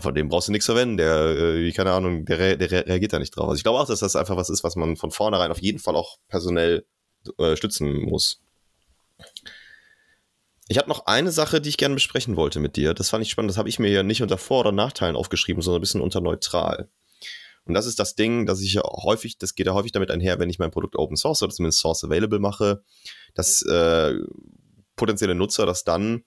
von 0.00 0.14
dem 0.14 0.28
brauchst 0.28 0.48
du 0.48 0.52
nichts 0.52 0.66
verwenden, 0.66 0.96
der, 0.96 1.24
äh, 1.36 1.72
keine 1.72 1.92
Ahnung, 1.92 2.24
der, 2.24 2.56
der 2.56 2.70
reagiert 2.86 3.12
da 3.12 3.18
nicht 3.18 3.36
drauf. 3.36 3.48
Also 3.48 3.56
ich 3.56 3.64
glaube 3.64 3.80
auch, 3.80 3.86
dass 3.86 4.00
das 4.00 4.16
einfach 4.16 4.36
was 4.36 4.48
ist, 4.48 4.62
was 4.62 4.76
man 4.76 4.96
von 4.96 5.10
vornherein 5.10 5.50
auf 5.50 5.60
jeden 5.60 5.80
Fall 5.80 5.96
auch 5.96 6.18
personell 6.28 6.86
äh, 7.38 7.56
stützen 7.56 8.02
muss. 8.02 8.40
Ich 10.68 10.78
habe 10.78 10.88
noch 10.88 11.06
eine 11.06 11.32
Sache, 11.32 11.60
die 11.60 11.68
ich 11.68 11.76
gerne 11.76 11.94
besprechen 11.94 12.36
wollte 12.36 12.60
mit 12.60 12.76
dir. 12.76 12.94
Das 12.94 13.10
fand 13.10 13.24
ich 13.24 13.30
spannend. 13.30 13.50
Das 13.50 13.58
habe 13.58 13.68
ich 13.68 13.78
mir 13.78 13.90
ja 13.90 14.02
nicht 14.02 14.22
unter 14.22 14.38
Vor- 14.38 14.60
oder 14.60 14.72
Nachteilen 14.72 15.16
aufgeschrieben, 15.16 15.62
sondern 15.62 15.80
ein 15.80 15.82
bisschen 15.82 16.00
unter 16.00 16.20
neutral. 16.20 16.88
Und 17.64 17.74
das 17.74 17.86
ist 17.86 17.98
das 17.98 18.14
Ding, 18.14 18.46
dass 18.46 18.60
ich 18.60 18.74
ja 18.74 18.82
häufig, 18.84 19.38
das 19.38 19.54
geht 19.54 19.66
ja 19.66 19.74
häufig 19.74 19.92
damit 19.92 20.10
einher, 20.10 20.38
wenn 20.38 20.50
ich 20.50 20.58
mein 20.58 20.70
Produkt 20.70 20.96
Open 20.96 21.16
Source 21.16 21.42
oder 21.42 21.52
zumindest 21.52 21.80
Source 21.80 22.04
Available 22.04 22.38
mache, 22.38 22.82
dass 23.34 23.62
äh, 23.62 24.14
potenzielle 24.96 25.34
Nutzer 25.34 25.66
das 25.66 25.84
dann 25.84 26.24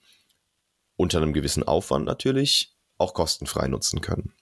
unter 0.96 1.18
einem 1.18 1.32
gewissen 1.32 1.62
Aufwand 1.62 2.06
natürlich 2.06 2.75
auch 2.98 3.14
kostenfrei 3.14 3.68
nutzen 3.68 4.00
können. 4.00 4.32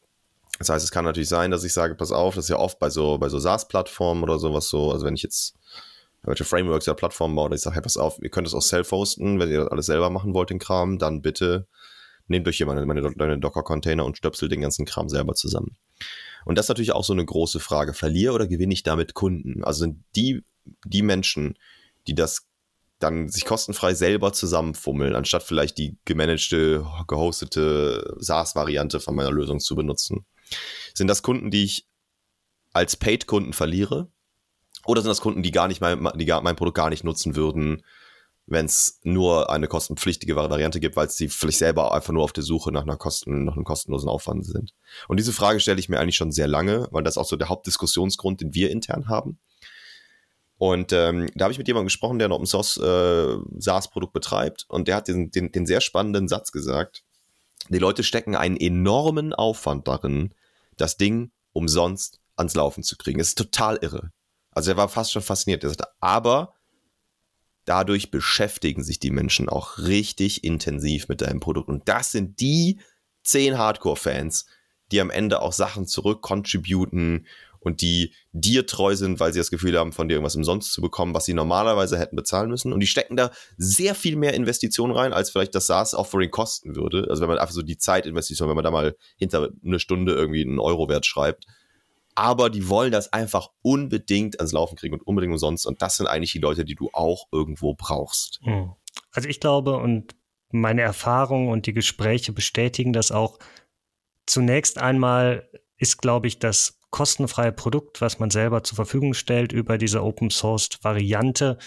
Das 0.59 0.69
heißt, 0.69 0.85
es 0.85 0.93
kann 0.93 1.05
natürlich 1.05 1.29
sein, 1.29 1.51
dass 1.51 1.65
ich 1.65 1.73
sage, 1.73 1.95
pass 1.95 2.13
auf, 2.13 2.37
das 2.37 2.45
ist 2.45 2.51
ja 2.51 2.59
oft 2.59 2.79
bei 2.79 2.91
so, 2.91 3.19
bei 3.19 3.29
so 3.29 3.39
SaaS-Plattformen 3.39 4.23
oder 4.23 4.39
sowas 4.39 4.69
so, 4.69 4.93
also 4.93 5.05
wenn 5.05 5.15
ich 5.15 5.23
jetzt 5.23 5.55
welche 6.23 6.45
Frameworks 6.45 6.89
oder 6.89 6.95
Plattformen 6.95 7.35
baue, 7.35 7.55
ich 7.55 7.61
sage, 7.61 7.75
hey, 7.75 7.83
pass 7.83 7.97
auf, 7.97 8.19
ihr 8.23 8.31
könnt 8.31 8.47
es 8.47 8.55
auch 8.55 8.63
self-hosten, 8.63 9.39
wenn 9.39 9.51
ihr 9.51 9.59
das 9.59 9.69
alles 9.69 9.87
selber 9.87 10.11
machen 10.11 10.33
wollt, 10.33 10.51
den 10.51 10.59
Kram, 10.59 10.99
dann 10.99 11.23
bitte 11.23 11.67
nehmt 12.29 12.49
euch 12.49 12.57
hier 12.57 12.67
meine, 12.67 12.87
meine, 12.87 13.03
meine 13.17 13.39
Docker-Container 13.39 14.05
und 14.05 14.17
stöpselt 14.17 14.51
den 14.51 14.63
ganzen 14.63 14.87
Kram 14.87 15.09
selber 15.09 15.35
zusammen. 15.35 15.77
Und 16.45 16.57
das 16.57 16.67
ist 16.67 16.71
natürlich 16.71 16.93
auch 16.93 17.05
so 17.05 17.13
eine 17.13 17.25
große 17.25 17.61
Frage. 17.61 17.95
Verliere 17.95 18.35
oder 18.35 18.47
gewinne 18.47 18.73
ich 18.73 18.83
damit 18.83 19.15
Kunden? 19.15 19.65
Also 19.65 19.81
sind 19.81 20.03
die, 20.17 20.43
die 20.85 21.03
Menschen, 21.03 21.59
die 22.07 22.15
das 22.15 22.47
dann 22.99 23.29
sich 23.29 23.45
kostenfrei 23.45 23.95
selber 23.95 24.33
zusammenfummeln, 24.33 25.15
anstatt 25.15 25.43
vielleicht 25.43 25.79
die 25.79 25.99
gemanagte, 26.05 26.87
gehostete 27.07 28.15
SaaS-Variante 28.19 29.01
von 29.01 29.15
meiner 29.15 29.33
Lösung 29.33 29.61
zu 29.61 29.75
benutzen. 29.75 30.25
Sind 30.95 31.09
das 31.09 31.23
Kunden, 31.23 31.51
die 31.51 31.65
ich 31.65 31.89
als 32.73 32.97
Paid-Kunden 32.97 33.53
verliere? 33.53 34.09
Oder 34.87 35.03
sind 35.03 35.09
das 35.09 35.21
Kunden, 35.21 35.43
die 35.43 35.51
gar 35.51 35.69
nicht 35.69 35.81
mein, 35.81 36.09
die 36.17 36.27
gar, 36.27 36.43
mein 36.43 36.57
Produkt 36.57 36.77
gar 36.77 36.91
nicht 36.91 37.05
nutzen 37.05 37.37
würden, 37.37 37.83
wenn 38.47 38.67
es 38.67 39.01
nur 39.03 39.51
eine 39.51 39.69
kostenpflichtige 39.69 40.37
Variante 40.37 40.79
gibt, 40.79 40.97
weil 40.97 41.09
sie 41.09 41.29
vielleicht 41.29 41.59
selber 41.59 41.95
einfach 41.95 42.13
nur 42.13 42.23
auf 42.23 42.33
der 42.35 42.45
Suche 42.45 42.71
nach 42.71 42.83
einer 42.83 42.97
Kosten, 42.99 43.45
nach 43.45 43.55
einem 43.55 43.65
kostenlosen 43.65 44.09
Aufwand 44.09 44.45
sind? 44.45 44.75
Und 45.09 45.19
diese 45.19 45.33
Frage 45.33 45.61
stelle 45.61 45.81
ich 45.81 45.89
mir 45.89 45.99
eigentlich 45.99 46.17
schon 46.17 46.33
sehr 46.33 46.49
lange, 46.49 46.87
weil 46.91 47.03
das 47.03 47.17
auch 47.17 47.25
so 47.25 47.37
der 47.37 47.49
Hauptdiskussionsgrund, 47.49 48.43
den 48.43 48.55
wir 48.55 48.71
intern 48.71 49.09
haben. 49.09 49.39
Und 50.65 50.95
ähm, 50.95 51.29
da 51.35 51.45
habe 51.45 51.53
ich 51.53 51.59
mit 51.59 51.69
jemandem 51.69 51.89
gesprochen, 51.89 52.19
der 52.19 52.29
ein 52.29 52.33
Open 52.33 52.47
Source 52.47 52.79
äh, 52.79 53.37
SaaS-Produkt 53.59 54.15
betreibt 54.15 54.65
und 54.71 54.89
der 54.89 54.97
hat 54.97 55.09
den, 55.09 55.31
den, 55.31 55.53
den 55.53 55.67
sehr 55.67 55.83
spannenden 55.83 56.27
Satz 56.27 56.53
gesagt. 56.53 57.05
Die 57.69 57.79
Leute 57.79 58.03
stecken 58.03 58.35
einen 58.35 58.57
enormen 58.57 59.35
Aufwand 59.35 59.87
darin, 59.87 60.33
das 60.79 60.97
Ding 60.97 61.33
umsonst 61.53 62.19
ans 62.37 62.55
Laufen 62.55 62.83
zu 62.83 62.97
kriegen. 62.97 63.21
Es 63.21 63.29
ist 63.29 63.37
total 63.37 63.77
irre. 63.83 64.11
Also 64.53 64.71
er 64.71 64.79
war 64.79 64.89
fast 64.89 65.13
schon 65.13 65.21
fasziniert. 65.21 65.65
Er 65.65 65.69
sagte, 65.69 65.89
aber 66.01 66.55
dadurch 67.67 68.11
beschäftigen 68.11 68.83
sich 68.83 68.99
die 68.99 69.11
Menschen 69.11 69.51
auch 69.51 69.77
richtig 69.77 70.45
intensiv 70.45 71.09
mit 71.09 71.21
deinem 71.21 71.41
Produkt. 71.41 71.69
Und 71.69 71.91
das 71.91 72.11
sind 72.11 72.41
die 72.41 72.81
zehn 73.23 73.59
Hardcore-Fans, 73.59 74.47
die 74.93 75.03
am 75.03 75.11
Ende 75.11 75.43
auch 75.43 75.53
Sachen 75.53 75.87
zurückcontributen 75.87 77.27
und 77.65 77.81
die 77.81 78.13
dir 78.33 78.67
treu 78.67 78.95
sind, 78.95 79.19
weil 79.19 79.33
sie 79.33 79.41
das 79.41 79.51
Gefühl 79.51 79.77
haben, 79.79 79.93
von 79.93 80.09
dir 80.09 80.15
irgendwas 80.15 80.37
umsonst 80.37 80.73
zu 80.73 80.81
bekommen, 80.81 81.15
was 81.15 81.25
sie 81.25 81.35
normalerweise 81.35 81.99
hätten 81.99 82.15
bezahlen 82.15 82.51
müssen. 82.51 82.73
Und 82.73 82.81
die 82.81 82.87
stecken 82.87 83.17
da 83.17 83.31
sehr 83.57 83.95
viel 83.95 84.17
mehr 84.17 84.35
Investitionen 84.35 84.93
rein, 84.95 85.13
als 85.13 85.31
vielleicht 85.31 85.55
das 85.55 85.67
SaaS-Offering 85.67 86.31
kosten 86.31 86.77
würde. 86.77 87.07
Also 87.09 87.23
wenn 87.23 87.29
man 87.29 87.39
einfach 87.39 87.55
so 87.55 87.63
die 87.63 87.79
Zeitinvestition, 87.79 88.49
wenn 88.49 88.57
man 88.57 88.65
da 88.65 88.71
mal 88.71 88.97
hinter 89.17 89.51
eine 89.65 89.81
Stunde 89.81 90.13
irgendwie 90.13 90.43
einen 90.43 90.61
Euro-Wert 90.61 91.07
schreibt, 91.07 91.47
aber 92.15 92.51
die 92.51 92.69
wollen 92.69 92.93
das 92.93 93.13
einfach 93.13 93.51
unbedingt 93.63 94.39
ans 94.39 94.53
Laufen 94.53 94.77
kriegen 94.77 94.95
und 94.95 95.03
unbedingt 95.03 95.33
umsonst. 95.33 95.67
Und 95.67 95.83
das 95.83 95.97
sind 95.97 96.07
eigentlich 96.07 96.33
die 96.33 96.39
Leute, 96.39 96.65
die 96.65 96.77
du 96.77 96.91
auch 96.93 97.27
irgendwo 97.33 97.75
brauchst. 97.75 98.41
Hm. 98.43 98.73
Also 99.11 99.29
ich 99.29 99.41
glaube 99.41 99.77
und 99.77 100.15
meine 100.51 100.83
Erfahrungen 100.83 101.49
und 101.49 101.67
die 101.67 101.73
Gespräche 101.73 102.33
bestätigen 102.33 102.93
das 102.93 103.11
auch. 103.11 103.39
Zunächst 104.27 104.79
einmal 104.79 105.49
ist, 105.77 105.99
glaube 105.99 106.29
ich, 106.29 106.39
das 106.39 106.79
kostenfreie 106.95 107.51
Produkt, 107.51 108.01
was 108.01 108.21
man 108.21 108.31
selber 108.31 108.63
zur 108.63 108.77
Verfügung 108.77 109.15
stellt 109.15 109.51
über 109.51 109.79
diese 109.79 110.05
Open 110.05 110.31
Source 110.31 110.69
Variante, 110.83 111.59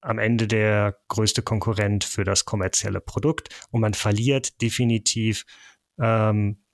am 0.00 0.18
Ende 0.18 0.48
der 0.48 0.98
größte 1.06 1.42
Konkurrent 1.42 2.02
für 2.02 2.24
das 2.24 2.46
kommerzielle 2.46 3.00
Produkt. 3.00 3.48
Und 3.70 3.80
man 3.80 3.94
verliert 3.94 4.60
definitiv 4.60 5.44
ähm, 6.00 6.64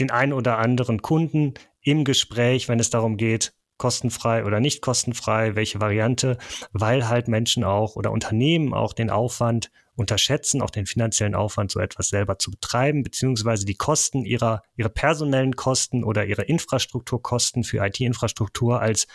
den 0.00 0.10
einen 0.10 0.32
oder 0.32 0.56
anderen 0.56 1.02
Kunden 1.02 1.52
im 1.82 2.06
Gespräch, 2.06 2.70
wenn 2.70 2.80
es 2.80 2.88
darum 2.88 3.18
geht, 3.18 3.52
kostenfrei 3.76 4.46
oder 4.46 4.60
nicht 4.60 4.80
kostenfrei, 4.80 5.56
welche 5.56 5.82
Variante, 5.82 6.38
weil 6.72 7.06
halt 7.06 7.28
Menschen 7.28 7.64
auch 7.64 7.96
oder 7.96 8.12
Unternehmen 8.12 8.72
auch 8.72 8.94
den 8.94 9.10
Aufwand 9.10 9.70
unterschätzen, 9.96 10.60
auch 10.60 10.70
den 10.70 10.86
finanziellen 10.86 11.34
Aufwand, 11.34 11.70
so 11.70 11.80
etwas 11.80 12.08
selber 12.08 12.38
zu 12.38 12.50
betreiben, 12.50 13.02
beziehungsweise 13.02 13.64
die 13.64 13.76
Kosten 13.76 14.24
ihrer, 14.24 14.62
ihre 14.76 14.90
personellen 14.90 15.56
Kosten 15.56 16.04
oder 16.04 16.26
ihre 16.26 16.42
Infrastrukturkosten 16.42 17.64
für 17.64 17.84
IT-Infrastruktur 17.84 18.80
als 18.80 19.06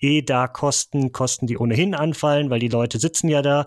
EDA-Kosten, 0.00 1.12
Kosten, 1.12 1.46
die 1.46 1.58
ohnehin 1.58 1.94
anfallen, 1.94 2.50
weil 2.50 2.60
die 2.60 2.68
Leute 2.68 2.98
sitzen 2.98 3.28
ja 3.28 3.42
da, 3.42 3.66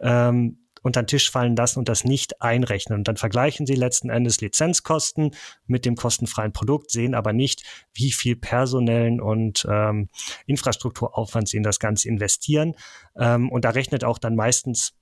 ähm, 0.00 0.64
unter 0.82 1.02
den 1.02 1.08
Tisch 1.08 1.30
fallen 1.30 1.56
lassen 1.56 1.80
und 1.80 1.88
das 1.88 2.04
nicht 2.04 2.40
einrechnen. 2.40 3.00
Und 3.00 3.08
dann 3.08 3.16
vergleichen 3.16 3.66
sie 3.66 3.74
letzten 3.74 4.10
Endes 4.10 4.40
Lizenzkosten 4.40 5.32
mit 5.66 5.84
dem 5.84 5.96
kostenfreien 5.96 6.52
Produkt, 6.52 6.90
sehen 6.90 7.14
aber 7.14 7.32
nicht, 7.32 7.62
wie 7.92 8.12
viel 8.12 8.36
personellen 8.36 9.20
und 9.20 9.66
ähm, 9.68 10.08
Infrastrukturaufwand 10.46 11.48
sie 11.48 11.56
in 11.56 11.62
das 11.62 11.78
Ganze 11.78 12.08
investieren. 12.08 12.74
Ähm, 13.16 13.50
und 13.50 13.64
da 13.64 13.70
rechnet 13.70 14.04
auch 14.04 14.18
dann 14.18 14.36
meistens 14.36 14.94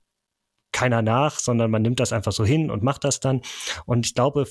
keiner 0.77 1.01
nach, 1.01 1.39
sondern 1.39 1.71
man 1.71 1.81
nimmt 1.81 1.99
das 1.99 2.13
einfach 2.13 2.31
so 2.31 2.45
hin 2.45 2.69
und 2.69 2.83
macht 2.83 3.03
das 3.03 3.19
dann. 3.19 3.41
Und 3.87 4.05
ich 4.05 4.13
glaube, 4.13 4.47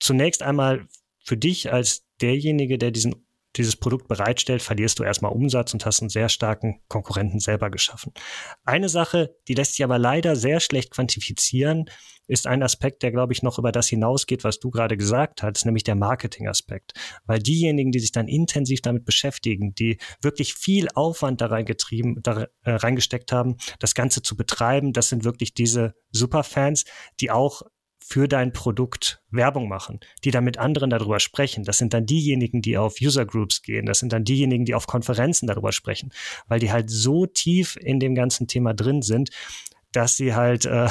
zunächst 0.00 0.42
einmal 0.42 0.88
für 1.24 1.36
dich 1.36 1.72
als 1.72 2.04
derjenige, 2.20 2.78
der 2.78 2.90
diesen 2.90 3.24
dieses 3.56 3.76
Produkt 3.76 4.08
bereitstellt, 4.08 4.62
verlierst 4.62 4.98
du 4.98 5.04
erstmal 5.04 5.32
Umsatz 5.32 5.72
und 5.72 5.84
hast 5.84 6.00
einen 6.00 6.10
sehr 6.10 6.28
starken 6.28 6.80
Konkurrenten 6.88 7.40
selber 7.40 7.70
geschaffen. 7.70 8.12
Eine 8.64 8.88
Sache, 8.88 9.36
die 9.48 9.54
lässt 9.54 9.74
sich 9.74 9.84
aber 9.84 9.98
leider 9.98 10.36
sehr 10.36 10.60
schlecht 10.60 10.90
quantifizieren, 10.90 11.86
ist 12.28 12.46
ein 12.46 12.62
Aspekt, 12.62 13.02
der, 13.02 13.10
glaube 13.10 13.32
ich, 13.32 13.42
noch 13.42 13.58
über 13.58 13.72
das 13.72 13.88
hinausgeht, 13.88 14.44
was 14.44 14.58
du 14.58 14.70
gerade 14.70 14.96
gesagt 14.96 15.42
hast, 15.42 15.64
nämlich 15.66 15.84
der 15.84 15.96
Marketing-Aspekt. 15.96 16.92
Weil 17.26 17.40
diejenigen, 17.40 17.90
die 17.90 17.98
sich 17.98 18.12
dann 18.12 18.28
intensiv 18.28 18.80
damit 18.80 19.04
beschäftigen, 19.04 19.74
die 19.74 19.98
wirklich 20.20 20.54
viel 20.54 20.88
Aufwand 20.94 21.40
da 21.40 21.46
reingetrieben, 21.46 22.20
da 22.22 22.46
äh, 22.62 22.72
reingesteckt 22.72 23.32
haben, 23.32 23.56
das 23.80 23.94
Ganze 23.94 24.22
zu 24.22 24.36
betreiben, 24.36 24.92
das 24.92 25.08
sind 25.08 25.24
wirklich 25.24 25.52
diese 25.52 25.94
Superfans, 26.10 26.84
die 27.20 27.30
auch 27.30 27.62
für 28.04 28.28
dein 28.28 28.52
Produkt 28.52 29.22
Werbung 29.30 29.68
machen, 29.68 30.00
die 30.24 30.30
dann 30.30 30.44
mit 30.44 30.58
anderen 30.58 30.90
darüber 30.90 31.20
sprechen. 31.20 31.64
Das 31.64 31.78
sind 31.78 31.94
dann 31.94 32.06
diejenigen, 32.06 32.62
die 32.62 32.76
auf 32.76 32.96
User 33.00 33.24
Groups 33.24 33.62
gehen. 33.62 33.86
Das 33.86 33.98
sind 33.98 34.12
dann 34.12 34.24
diejenigen, 34.24 34.64
die 34.64 34.74
auf 34.74 34.86
Konferenzen 34.86 35.46
darüber 35.46 35.72
sprechen, 35.72 36.12
weil 36.48 36.60
die 36.60 36.72
halt 36.72 36.90
so 36.90 37.26
tief 37.26 37.76
in 37.76 38.00
dem 38.00 38.14
ganzen 38.14 38.48
Thema 38.48 38.74
drin 38.74 39.02
sind, 39.02 39.30
dass 39.92 40.16
sie 40.16 40.34
halt 40.34 40.64
äh, 40.64 40.88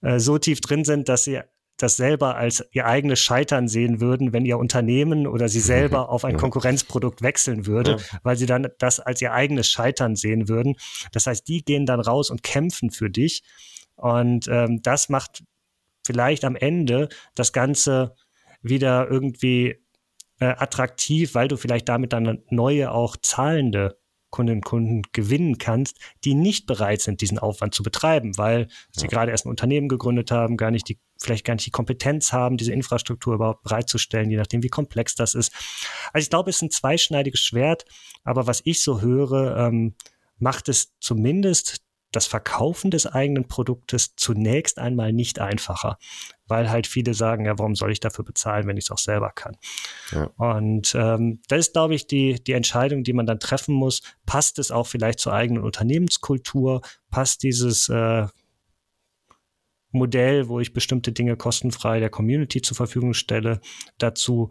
äh, 0.00 0.18
so 0.18 0.38
tief 0.38 0.60
drin 0.60 0.84
sind, 0.84 1.08
dass 1.08 1.24
sie 1.24 1.40
das 1.76 1.96
selber 1.96 2.36
als 2.36 2.64
ihr 2.70 2.86
eigenes 2.86 3.18
Scheitern 3.18 3.66
sehen 3.66 4.00
würden, 4.00 4.32
wenn 4.32 4.44
ihr 4.44 4.58
Unternehmen 4.58 5.26
oder 5.26 5.48
sie 5.48 5.60
selber 5.60 6.08
auf 6.10 6.24
ein 6.24 6.36
Konkurrenzprodukt 6.36 7.22
wechseln 7.22 7.66
würde, 7.66 7.92
ja. 7.92 8.18
weil 8.22 8.36
sie 8.36 8.46
dann 8.46 8.68
das 8.78 9.00
als 9.00 9.20
ihr 9.20 9.32
eigenes 9.32 9.68
Scheitern 9.68 10.14
sehen 10.14 10.48
würden. 10.48 10.76
Das 11.12 11.26
heißt, 11.26 11.46
die 11.48 11.64
gehen 11.64 11.86
dann 11.86 12.00
raus 12.00 12.30
und 12.30 12.42
kämpfen 12.42 12.90
für 12.90 13.10
dich. 13.10 13.42
Und 13.96 14.48
ähm, 14.48 14.80
das 14.82 15.08
macht 15.08 15.44
vielleicht 16.04 16.44
am 16.44 16.56
Ende 16.56 17.08
das 17.34 17.52
Ganze 17.52 18.14
wieder 18.62 19.08
irgendwie 19.10 19.76
äh, 20.40 20.46
attraktiv, 20.46 21.34
weil 21.34 21.48
du 21.48 21.56
vielleicht 21.56 21.88
damit 21.88 22.12
dann 22.12 22.42
neue, 22.50 22.92
auch 22.92 23.16
zahlende 23.16 23.98
Kundinnen 24.32 24.58
und 24.58 24.64
Kunden 24.64 25.02
gewinnen 25.12 25.58
kannst, 25.58 25.98
die 26.24 26.34
nicht 26.34 26.66
bereit 26.66 27.02
sind, 27.02 27.20
diesen 27.20 27.38
Aufwand 27.38 27.74
zu 27.74 27.82
betreiben, 27.82 28.36
weil 28.38 28.66
sie 28.90 29.06
gerade 29.06 29.30
erst 29.30 29.44
ein 29.44 29.50
Unternehmen 29.50 29.88
gegründet 29.88 30.30
haben, 30.30 30.56
gar 30.56 30.70
nicht 30.70 30.88
die, 30.88 30.98
vielleicht 31.20 31.44
gar 31.44 31.54
nicht 31.54 31.66
die 31.66 31.70
Kompetenz 31.70 32.32
haben, 32.32 32.56
diese 32.56 32.72
Infrastruktur 32.72 33.34
überhaupt 33.34 33.62
bereitzustellen, 33.62 34.30
je 34.30 34.38
nachdem, 34.38 34.62
wie 34.62 34.68
komplex 34.68 35.14
das 35.14 35.34
ist. 35.34 35.52
Also 36.12 36.24
ich 36.24 36.30
glaube, 36.30 36.50
es 36.50 36.56
ist 36.56 36.62
ein 36.62 36.70
zweischneidiges 36.70 37.40
Schwert, 37.40 37.84
aber 38.24 38.46
was 38.46 38.62
ich 38.64 38.82
so 38.82 39.02
höre, 39.02 39.56
ähm, 39.58 39.94
macht 40.38 40.68
es 40.68 40.94
zumindest 40.98 41.82
das 42.12 42.26
Verkaufen 42.26 42.90
des 42.90 43.06
eigenen 43.06 43.48
Produktes 43.48 44.14
zunächst 44.16 44.78
einmal 44.78 45.12
nicht 45.12 45.40
einfacher, 45.40 45.98
weil 46.46 46.70
halt 46.70 46.86
viele 46.86 47.14
sagen, 47.14 47.46
ja, 47.46 47.58
warum 47.58 47.74
soll 47.74 47.90
ich 47.90 48.00
dafür 48.00 48.24
bezahlen, 48.24 48.66
wenn 48.66 48.76
ich 48.76 48.84
es 48.84 48.90
auch 48.90 48.98
selber 48.98 49.30
kann? 49.30 49.56
Ja. 50.12 50.30
Und 50.36 50.94
ähm, 50.94 51.40
das 51.48 51.60
ist, 51.60 51.72
glaube 51.72 51.94
ich, 51.94 52.06
die, 52.06 52.42
die 52.44 52.52
Entscheidung, 52.52 53.02
die 53.02 53.12
man 53.12 53.26
dann 53.26 53.40
treffen 53.40 53.74
muss. 53.74 54.02
Passt 54.26 54.58
es 54.58 54.70
auch 54.70 54.86
vielleicht 54.86 55.18
zur 55.18 55.32
eigenen 55.32 55.62
Unternehmenskultur? 55.62 56.82
Passt 57.10 57.42
dieses 57.42 57.88
äh, 57.88 58.26
Modell, 59.90 60.48
wo 60.48 60.60
ich 60.60 60.72
bestimmte 60.72 61.12
Dinge 61.12 61.36
kostenfrei 61.36 62.00
der 62.00 62.10
Community 62.10 62.62
zur 62.62 62.76
Verfügung 62.76 63.14
stelle, 63.14 63.60
dazu? 63.98 64.50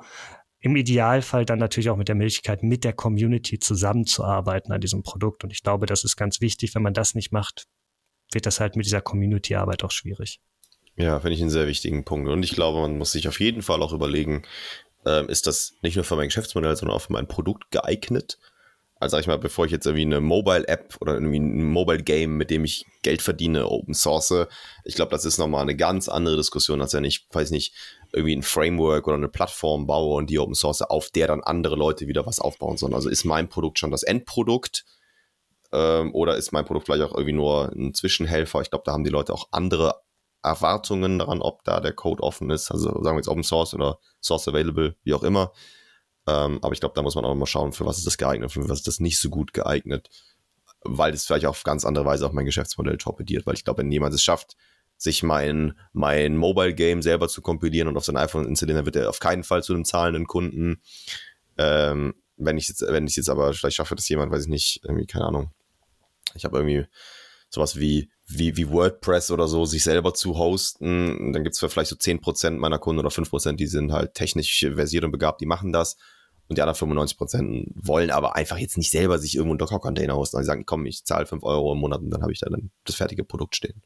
Im 0.61 0.75
Idealfall 0.75 1.43
dann 1.43 1.59
natürlich 1.59 1.89
auch 1.89 1.97
mit 1.97 2.07
der 2.07 2.15
Möglichkeit, 2.15 2.61
mit 2.61 2.83
der 2.83 2.93
Community 2.93 3.59
zusammenzuarbeiten 3.59 4.71
an 4.71 4.79
diesem 4.79 5.01
Produkt. 5.01 5.43
Und 5.43 5.51
ich 5.51 5.63
glaube, 5.63 5.87
das 5.87 6.03
ist 6.03 6.15
ganz 6.15 6.39
wichtig. 6.39 6.75
Wenn 6.75 6.83
man 6.83 6.93
das 6.93 7.15
nicht 7.15 7.31
macht, 7.31 7.65
wird 8.31 8.45
das 8.45 8.59
halt 8.59 8.75
mit 8.75 8.85
dieser 8.85 9.01
Community-Arbeit 9.01 9.83
auch 9.83 9.91
schwierig. 9.91 10.39
Ja, 10.95 11.19
finde 11.19 11.33
ich 11.33 11.41
einen 11.41 11.49
sehr 11.49 11.67
wichtigen 11.67 12.05
Punkt. 12.05 12.29
Und 12.29 12.43
ich 12.43 12.51
glaube, 12.51 12.79
man 12.79 12.97
muss 12.97 13.11
sich 13.11 13.27
auf 13.27 13.39
jeden 13.39 13.63
Fall 13.63 13.81
auch 13.81 13.91
überlegen, 13.91 14.43
ähm, 15.05 15.29
ist 15.29 15.47
das 15.47 15.73
nicht 15.81 15.95
nur 15.95 16.05
für 16.05 16.15
mein 16.15 16.27
Geschäftsmodell, 16.27 16.75
sondern 16.75 16.95
auch 16.95 17.01
für 17.01 17.13
mein 17.13 17.27
Produkt 17.27 17.71
geeignet? 17.71 18.37
Also 18.99 19.15
sag 19.15 19.21
ich 19.21 19.27
mal, 19.27 19.39
bevor 19.39 19.65
ich 19.65 19.71
jetzt 19.71 19.87
irgendwie 19.87 20.05
eine 20.05 20.21
Mobile-App 20.21 20.97
oder 21.01 21.15
irgendwie 21.15 21.39
ein 21.39 21.71
Mobile-Game, 21.71 22.37
mit 22.37 22.51
dem 22.51 22.65
ich 22.65 22.85
Geld 23.01 23.23
verdiene, 23.23 23.67
Open 23.67 23.95
Source, 23.95 24.45
ich 24.85 24.93
glaube, 24.93 25.09
das 25.09 25.25
ist 25.25 25.39
nochmal 25.39 25.63
eine 25.63 25.75
ganz 25.75 26.07
andere 26.07 26.37
Diskussion, 26.37 26.81
als 26.81 26.93
wenn 26.93 27.03
ich, 27.03 27.25
weiß 27.31 27.49
nicht, 27.49 27.73
irgendwie 28.13 28.35
ein 28.35 28.43
Framework 28.43 29.07
oder 29.07 29.17
eine 29.17 29.29
Plattform 29.29 29.87
baue 29.87 30.15
und 30.15 30.29
die 30.29 30.39
Open 30.39 30.55
Source, 30.55 30.81
auf 30.81 31.09
der 31.09 31.27
dann 31.27 31.41
andere 31.41 31.75
Leute 31.75 32.07
wieder 32.07 32.25
was 32.25 32.39
aufbauen 32.39 32.77
sollen. 32.77 32.93
Also 32.93 33.09
ist 33.09 33.25
mein 33.25 33.49
Produkt 33.49 33.79
schon 33.79 33.91
das 33.91 34.03
Endprodukt 34.03 34.85
ähm, 35.71 36.13
oder 36.13 36.35
ist 36.35 36.51
mein 36.51 36.65
Produkt 36.65 36.87
vielleicht 36.87 37.03
auch 37.03 37.13
irgendwie 37.15 37.33
nur 37.33 37.71
ein 37.71 37.93
Zwischenhelfer? 37.93 38.61
Ich 38.61 38.69
glaube, 38.69 38.83
da 38.85 38.91
haben 38.91 39.03
die 39.03 39.09
Leute 39.09 39.33
auch 39.33 39.47
andere 39.51 39.95
Erwartungen 40.43 41.19
daran, 41.19 41.41
ob 41.41 41.63
da 41.63 41.79
der 41.79 41.93
Code 41.93 42.23
offen 42.23 42.49
ist. 42.49 42.71
Also 42.71 42.89
sagen 42.89 43.15
wir 43.15 43.17
jetzt 43.17 43.27
Open 43.27 43.43
Source 43.43 43.73
oder 43.73 43.99
Source 44.21 44.47
Available, 44.47 44.95
wie 45.03 45.13
auch 45.13 45.23
immer. 45.23 45.51
Ähm, 46.27 46.59
aber 46.61 46.73
ich 46.73 46.79
glaube, 46.79 46.95
da 46.95 47.01
muss 47.01 47.15
man 47.15 47.25
auch 47.25 47.35
mal 47.35 47.45
schauen, 47.45 47.73
für 47.73 47.85
was 47.85 47.97
ist 47.97 48.07
das 48.07 48.17
geeignet, 48.17 48.51
für 48.51 48.67
was 48.67 48.79
ist 48.79 48.87
das 48.87 48.99
nicht 48.99 49.19
so 49.19 49.29
gut 49.29 49.53
geeignet, 49.53 50.09
weil 50.83 51.11
das 51.11 51.25
vielleicht 51.25 51.45
auf 51.45 51.63
ganz 51.63 51.85
andere 51.85 52.05
Weise 52.05 52.25
auch 52.25 52.31
mein 52.31 52.45
Geschäftsmodell 52.45 52.97
torpediert, 52.97 53.45
weil 53.45 53.55
ich 53.55 53.63
glaube, 53.63 53.81
wenn 53.81 53.91
jemand 53.91 54.13
es 54.13 54.23
schafft, 54.23 54.55
sich 55.01 55.23
mein, 55.23 55.73
mein 55.93 56.37
Mobile 56.37 56.75
Game 56.75 57.01
selber 57.01 57.27
zu 57.27 57.41
kompilieren 57.41 57.87
und 57.87 57.97
auf 57.97 58.05
sein 58.05 58.17
iPhone 58.17 58.45
installieren, 58.45 58.77
dann 58.77 58.85
wird 58.85 58.97
er 58.97 59.09
auf 59.09 59.19
keinen 59.19 59.43
Fall 59.43 59.63
zu 59.63 59.73
einem 59.73 59.83
zahlenden 59.83 60.27
Kunden. 60.27 60.79
Ähm, 61.57 62.13
wenn 62.37 62.57
ich 62.57 62.67
jetzt, 62.67 62.81
wenn 62.81 63.07
ich 63.07 63.15
jetzt 63.15 63.29
aber 63.29 63.51
vielleicht 63.53 63.77
schaffe, 63.77 63.95
dass 63.95 64.07
jemand, 64.09 64.31
weiß 64.31 64.43
ich 64.43 64.49
nicht, 64.49 64.81
irgendwie, 64.83 65.07
keine 65.07 65.25
Ahnung, 65.25 65.49
ich 66.35 66.45
habe 66.45 66.57
irgendwie 66.57 66.85
sowas 67.49 67.79
wie, 67.79 68.11
wie, 68.27 68.55
wie 68.57 68.69
WordPress 68.69 69.31
oder 69.31 69.47
so, 69.47 69.65
sich 69.65 69.83
selber 69.83 70.13
zu 70.13 70.37
hosten, 70.37 71.33
dann 71.33 71.43
gibt 71.43 71.55
es 71.55 71.59
vielleicht 71.59 71.89
so 71.89 71.95
10% 71.95 72.51
meiner 72.51 72.77
Kunden 72.77 72.99
oder 72.99 73.09
5%, 73.09 73.53
die 73.53 73.67
sind 73.67 73.91
halt 73.91 74.13
technisch 74.13 74.59
versiert 74.59 75.03
und 75.03 75.11
begabt, 75.11 75.41
die 75.41 75.47
machen 75.47 75.73
das. 75.73 75.97
Und 76.47 76.57
die 76.57 76.61
anderen 76.61 76.91
95% 76.91 77.71
wollen 77.75 78.11
aber 78.11 78.35
einfach 78.35 78.57
jetzt 78.57 78.77
nicht 78.77 78.91
selber 78.91 79.17
sich 79.17 79.35
irgendwo 79.35 79.53
einen 79.53 79.59
Docker-Container 79.59 80.15
hosten. 80.15 80.37
Die 80.37 80.43
sagen, 80.43 80.65
komm, 80.65 80.85
ich 80.85 81.05
zahle 81.05 81.25
5 81.25 81.43
Euro 81.43 81.73
im 81.73 81.79
Monat 81.79 82.01
und 82.01 82.09
dann 82.11 82.21
habe 82.21 82.33
ich 82.33 82.39
da 82.39 82.49
dann 82.49 82.71
das 82.83 82.95
fertige 82.95 83.23
Produkt 83.23 83.55
stehen. 83.55 83.81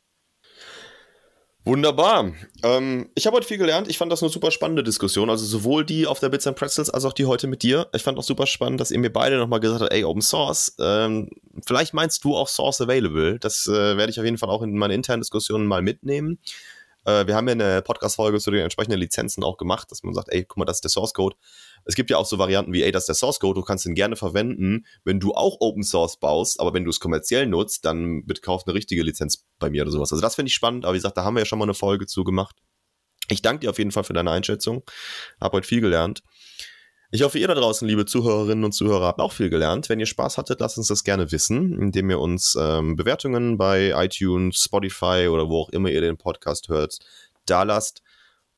Wunderbar. 1.65 2.31
Ähm, 2.61 3.09
ich 3.15 3.25
habe 3.25 3.37
heute 3.37 3.47
viel 3.47 3.57
gelernt. 3.57 3.87
Ich 3.87 3.97
fand 3.97 4.11
das 4.11 4.21
eine 4.21 4.31
super 4.31 4.51
spannende 4.51 4.83
Diskussion. 4.83 5.31
Also 5.31 5.45
sowohl 5.45 5.83
die 5.83 6.05
auf 6.05 6.19
der 6.19 6.29
Bits 6.29 6.45
and 6.45 6.55
Pretzels 6.55 6.91
als 6.91 7.05
auch 7.05 7.13
die 7.13 7.25
heute 7.25 7.47
mit 7.47 7.63
dir. 7.63 7.87
Ich 7.91 8.03
fand 8.03 8.19
auch 8.19 8.23
super 8.23 8.45
spannend, 8.45 8.79
dass 8.79 8.91
ihr 8.91 8.99
mir 8.99 9.11
beide 9.11 9.39
nochmal 9.39 9.59
gesagt 9.59 9.81
habt, 9.81 9.91
ey, 9.91 10.03
Open 10.03 10.21
Source, 10.21 10.75
ähm, 10.79 11.31
vielleicht 11.65 11.95
meinst 11.95 12.23
du 12.23 12.35
auch 12.35 12.49
Source 12.49 12.81
Available. 12.81 13.39
Das 13.39 13.65
äh, 13.65 13.97
werde 13.97 14.11
ich 14.11 14.19
auf 14.19 14.25
jeden 14.25 14.37
Fall 14.37 14.49
auch 14.49 14.61
in 14.61 14.77
meine 14.77 14.93
internen 14.93 15.21
Diskussionen 15.21 15.65
mal 15.65 15.81
mitnehmen. 15.81 16.37
Äh, 17.05 17.27
wir 17.27 17.35
haben 17.35 17.47
ja 17.47 17.53
eine 17.53 17.81
Podcast-Folge 17.81 18.39
zu 18.39 18.51
den 18.51 18.61
entsprechenden 18.61 18.99
Lizenzen 18.99 19.43
auch 19.43 19.57
gemacht, 19.57 19.91
dass 19.91 20.03
man 20.03 20.13
sagt, 20.13 20.29
ey, 20.31 20.43
guck 20.43 20.57
mal, 20.57 20.65
das 20.65 20.77
ist 20.77 20.83
der 20.83 20.91
Source 20.91 21.13
Code. 21.13 21.35
Es 21.85 21.95
gibt 21.95 22.09
ja 22.09 22.17
auch 22.17 22.25
so 22.25 22.37
Varianten 22.37 22.73
wie, 22.73 22.83
ey, 22.83 22.91
das 22.91 23.03
ist 23.03 23.07
der 23.07 23.15
Source 23.15 23.39
Code, 23.39 23.59
du 23.59 23.65
kannst 23.65 23.85
den 23.85 23.95
gerne 23.95 24.15
verwenden, 24.15 24.85
wenn 25.03 25.19
du 25.19 25.33
auch 25.33 25.57
Open 25.59 25.83
Source 25.83 26.19
baust, 26.19 26.59
aber 26.59 26.73
wenn 26.73 26.83
du 26.83 26.89
es 26.89 26.99
kommerziell 26.99 27.45
nutzt, 27.45 27.85
dann 27.85 28.25
bitte 28.25 28.41
kauf 28.41 28.63
eine 28.65 28.73
richtige 28.73 29.03
Lizenz 29.03 29.45
bei 29.59 29.69
mir 29.69 29.83
oder 29.83 29.91
sowas. 29.91 30.11
Also 30.11 30.21
das 30.21 30.35
finde 30.35 30.49
ich 30.49 30.55
spannend, 30.55 30.85
aber 30.85 30.93
wie 30.93 30.97
gesagt, 30.97 31.17
da 31.17 31.23
haben 31.23 31.35
wir 31.35 31.41
ja 31.41 31.45
schon 31.45 31.59
mal 31.59 31.65
eine 31.65 31.73
Folge 31.73 32.07
zu 32.07 32.23
gemacht. 32.23 32.55
Ich 33.29 33.41
danke 33.41 33.61
dir 33.61 33.69
auf 33.69 33.77
jeden 33.79 33.91
Fall 33.91 34.03
für 34.03 34.13
deine 34.13 34.31
Einschätzung. 34.31 34.83
Hab 35.41 35.53
heute 35.53 35.67
viel 35.67 35.81
gelernt. 35.81 36.21
Ich 37.15 37.23
hoffe, 37.23 37.39
ihr 37.39 37.47
da 37.47 37.53
draußen, 37.53 37.87
liebe 37.87 38.05
Zuhörerinnen 38.05 38.65
und 38.65 38.73
Zuhörer, 38.73 39.05
habt 39.05 39.21
auch 39.21 39.31
viel 39.31 39.49
gelernt. 39.49 39.87
Wenn 39.87 40.01
ihr 40.01 40.05
Spaß 40.05 40.37
hattet, 40.37 40.59
lasst 40.59 40.77
uns 40.77 40.89
das 40.89 41.05
gerne 41.05 41.31
wissen, 41.31 41.81
indem 41.81 42.09
ihr 42.09 42.19
uns 42.19 42.57
ähm, 42.59 42.97
Bewertungen 42.97 43.57
bei 43.57 43.93
iTunes, 43.95 44.57
Spotify 44.57 45.29
oder 45.31 45.47
wo 45.47 45.61
auch 45.61 45.69
immer 45.69 45.89
ihr 45.89 46.01
den 46.01 46.17
Podcast 46.17 46.67
hört, 46.67 46.99
da 47.45 47.63
lasst. 47.63 48.01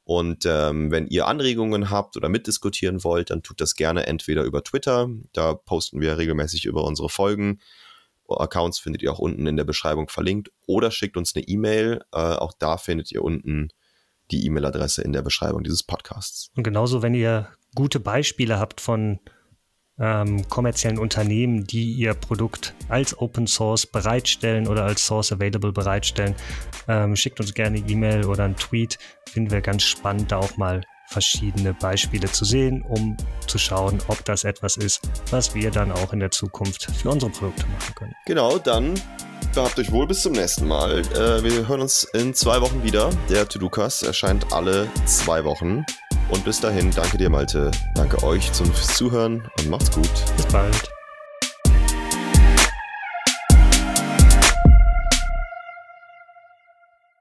Und 0.05 0.47
ähm, 0.47 0.89
wenn 0.89 1.05
ihr 1.05 1.27
Anregungen 1.27 1.91
habt 1.91 2.17
oder 2.17 2.29
mitdiskutieren 2.29 3.03
wollt, 3.03 3.29
dann 3.29 3.43
tut 3.43 3.61
das 3.61 3.75
gerne 3.75 4.07
entweder 4.07 4.41
über 4.41 4.63
Twitter, 4.63 5.07
da 5.33 5.53
posten 5.53 6.01
wir 6.01 6.17
regelmäßig 6.17 6.65
über 6.65 6.83
unsere 6.83 7.09
Folgen. 7.09 7.59
Accounts 8.27 8.79
findet 8.79 9.03
ihr 9.03 9.11
auch 9.11 9.19
unten 9.19 9.45
in 9.45 9.55
der 9.55 9.65
Beschreibung 9.65 10.09
verlinkt 10.09 10.49
oder 10.65 10.89
schickt 10.89 11.15
uns 11.15 11.35
eine 11.35 11.47
E-Mail. 11.47 12.01
Äh, 12.11 12.17
auch 12.17 12.53
da 12.57 12.77
findet 12.77 13.11
ihr 13.11 13.23
unten 13.23 13.69
die 14.31 14.47
E-Mail-Adresse 14.47 15.03
in 15.03 15.13
der 15.13 15.21
Beschreibung 15.21 15.63
dieses 15.63 15.83
Podcasts. 15.83 16.49
Und 16.57 16.63
genauso, 16.63 17.03
wenn 17.03 17.13
ihr 17.13 17.49
gute 17.75 17.99
Beispiele 17.99 18.59
habt 18.59 18.81
von 18.81 19.19
ähm, 19.99 20.47
kommerziellen 20.47 20.99
Unternehmen, 20.99 21.65
die 21.65 21.93
ihr 21.93 22.13
Produkt 22.13 22.75
als 22.87 23.17
Open 23.17 23.47
Source 23.47 23.85
bereitstellen 23.85 24.67
oder 24.67 24.83
als 24.83 25.05
Source 25.05 25.31
Available 25.31 25.71
bereitstellen, 25.71 26.35
ähm, 26.87 27.15
schickt 27.15 27.39
uns 27.39 27.53
gerne 27.53 27.79
E-Mail 27.79 28.25
oder 28.25 28.43
einen 28.43 28.55
Tweet. 28.55 28.99
Finden 29.27 29.51
wir 29.51 29.61
ganz 29.61 29.83
spannend, 29.83 30.31
da 30.31 30.37
auch 30.37 30.55
mal 30.57 30.81
verschiedene 31.07 31.73
Beispiele 31.73 32.29
zu 32.29 32.45
sehen, 32.45 32.83
um 32.83 33.15
zu 33.47 33.57
schauen, 33.57 33.99
ob 34.07 34.23
das 34.25 34.43
etwas 34.43 34.77
ist, 34.77 35.01
was 35.31 35.55
wir 35.55 35.71
dann 35.71 35.91
auch 35.91 36.13
in 36.13 36.19
der 36.19 36.31
Zukunft 36.31 36.91
für 36.91 37.09
unsere 37.09 37.31
Produkte 37.31 37.65
machen 37.67 37.95
können. 37.95 38.13
Genau, 38.25 38.59
dann 38.59 38.95
Gehabt 39.53 39.79
euch 39.79 39.91
wohl 39.91 40.05
bis 40.05 40.21
zum 40.21 40.33
nächsten 40.33 40.67
Mal. 40.67 40.99
Äh, 40.99 41.43
wir 41.43 41.67
hören 41.67 41.81
uns 41.81 42.03
in 42.13 42.33
zwei 42.35 42.61
Wochen 42.61 42.83
wieder. 42.83 43.09
Der 43.27 43.47
To-Do-Cast 43.47 44.03
erscheint 44.03 44.53
alle 44.53 44.87
zwei 45.05 45.43
Wochen. 45.45 45.83
Und 46.29 46.43
bis 46.43 46.59
dahin, 46.59 46.91
danke 46.91 47.17
dir, 47.17 47.29
Malte. 47.29 47.71
Danke 47.95 48.21
euch 48.23 48.51
zum 48.51 48.73
Zuhören 48.73 49.43
und 49.59 49.69
macht's 49.69 49.91
gut. 49.91 50.11
Bis 50.35 50.45
bald. 50.47 50.96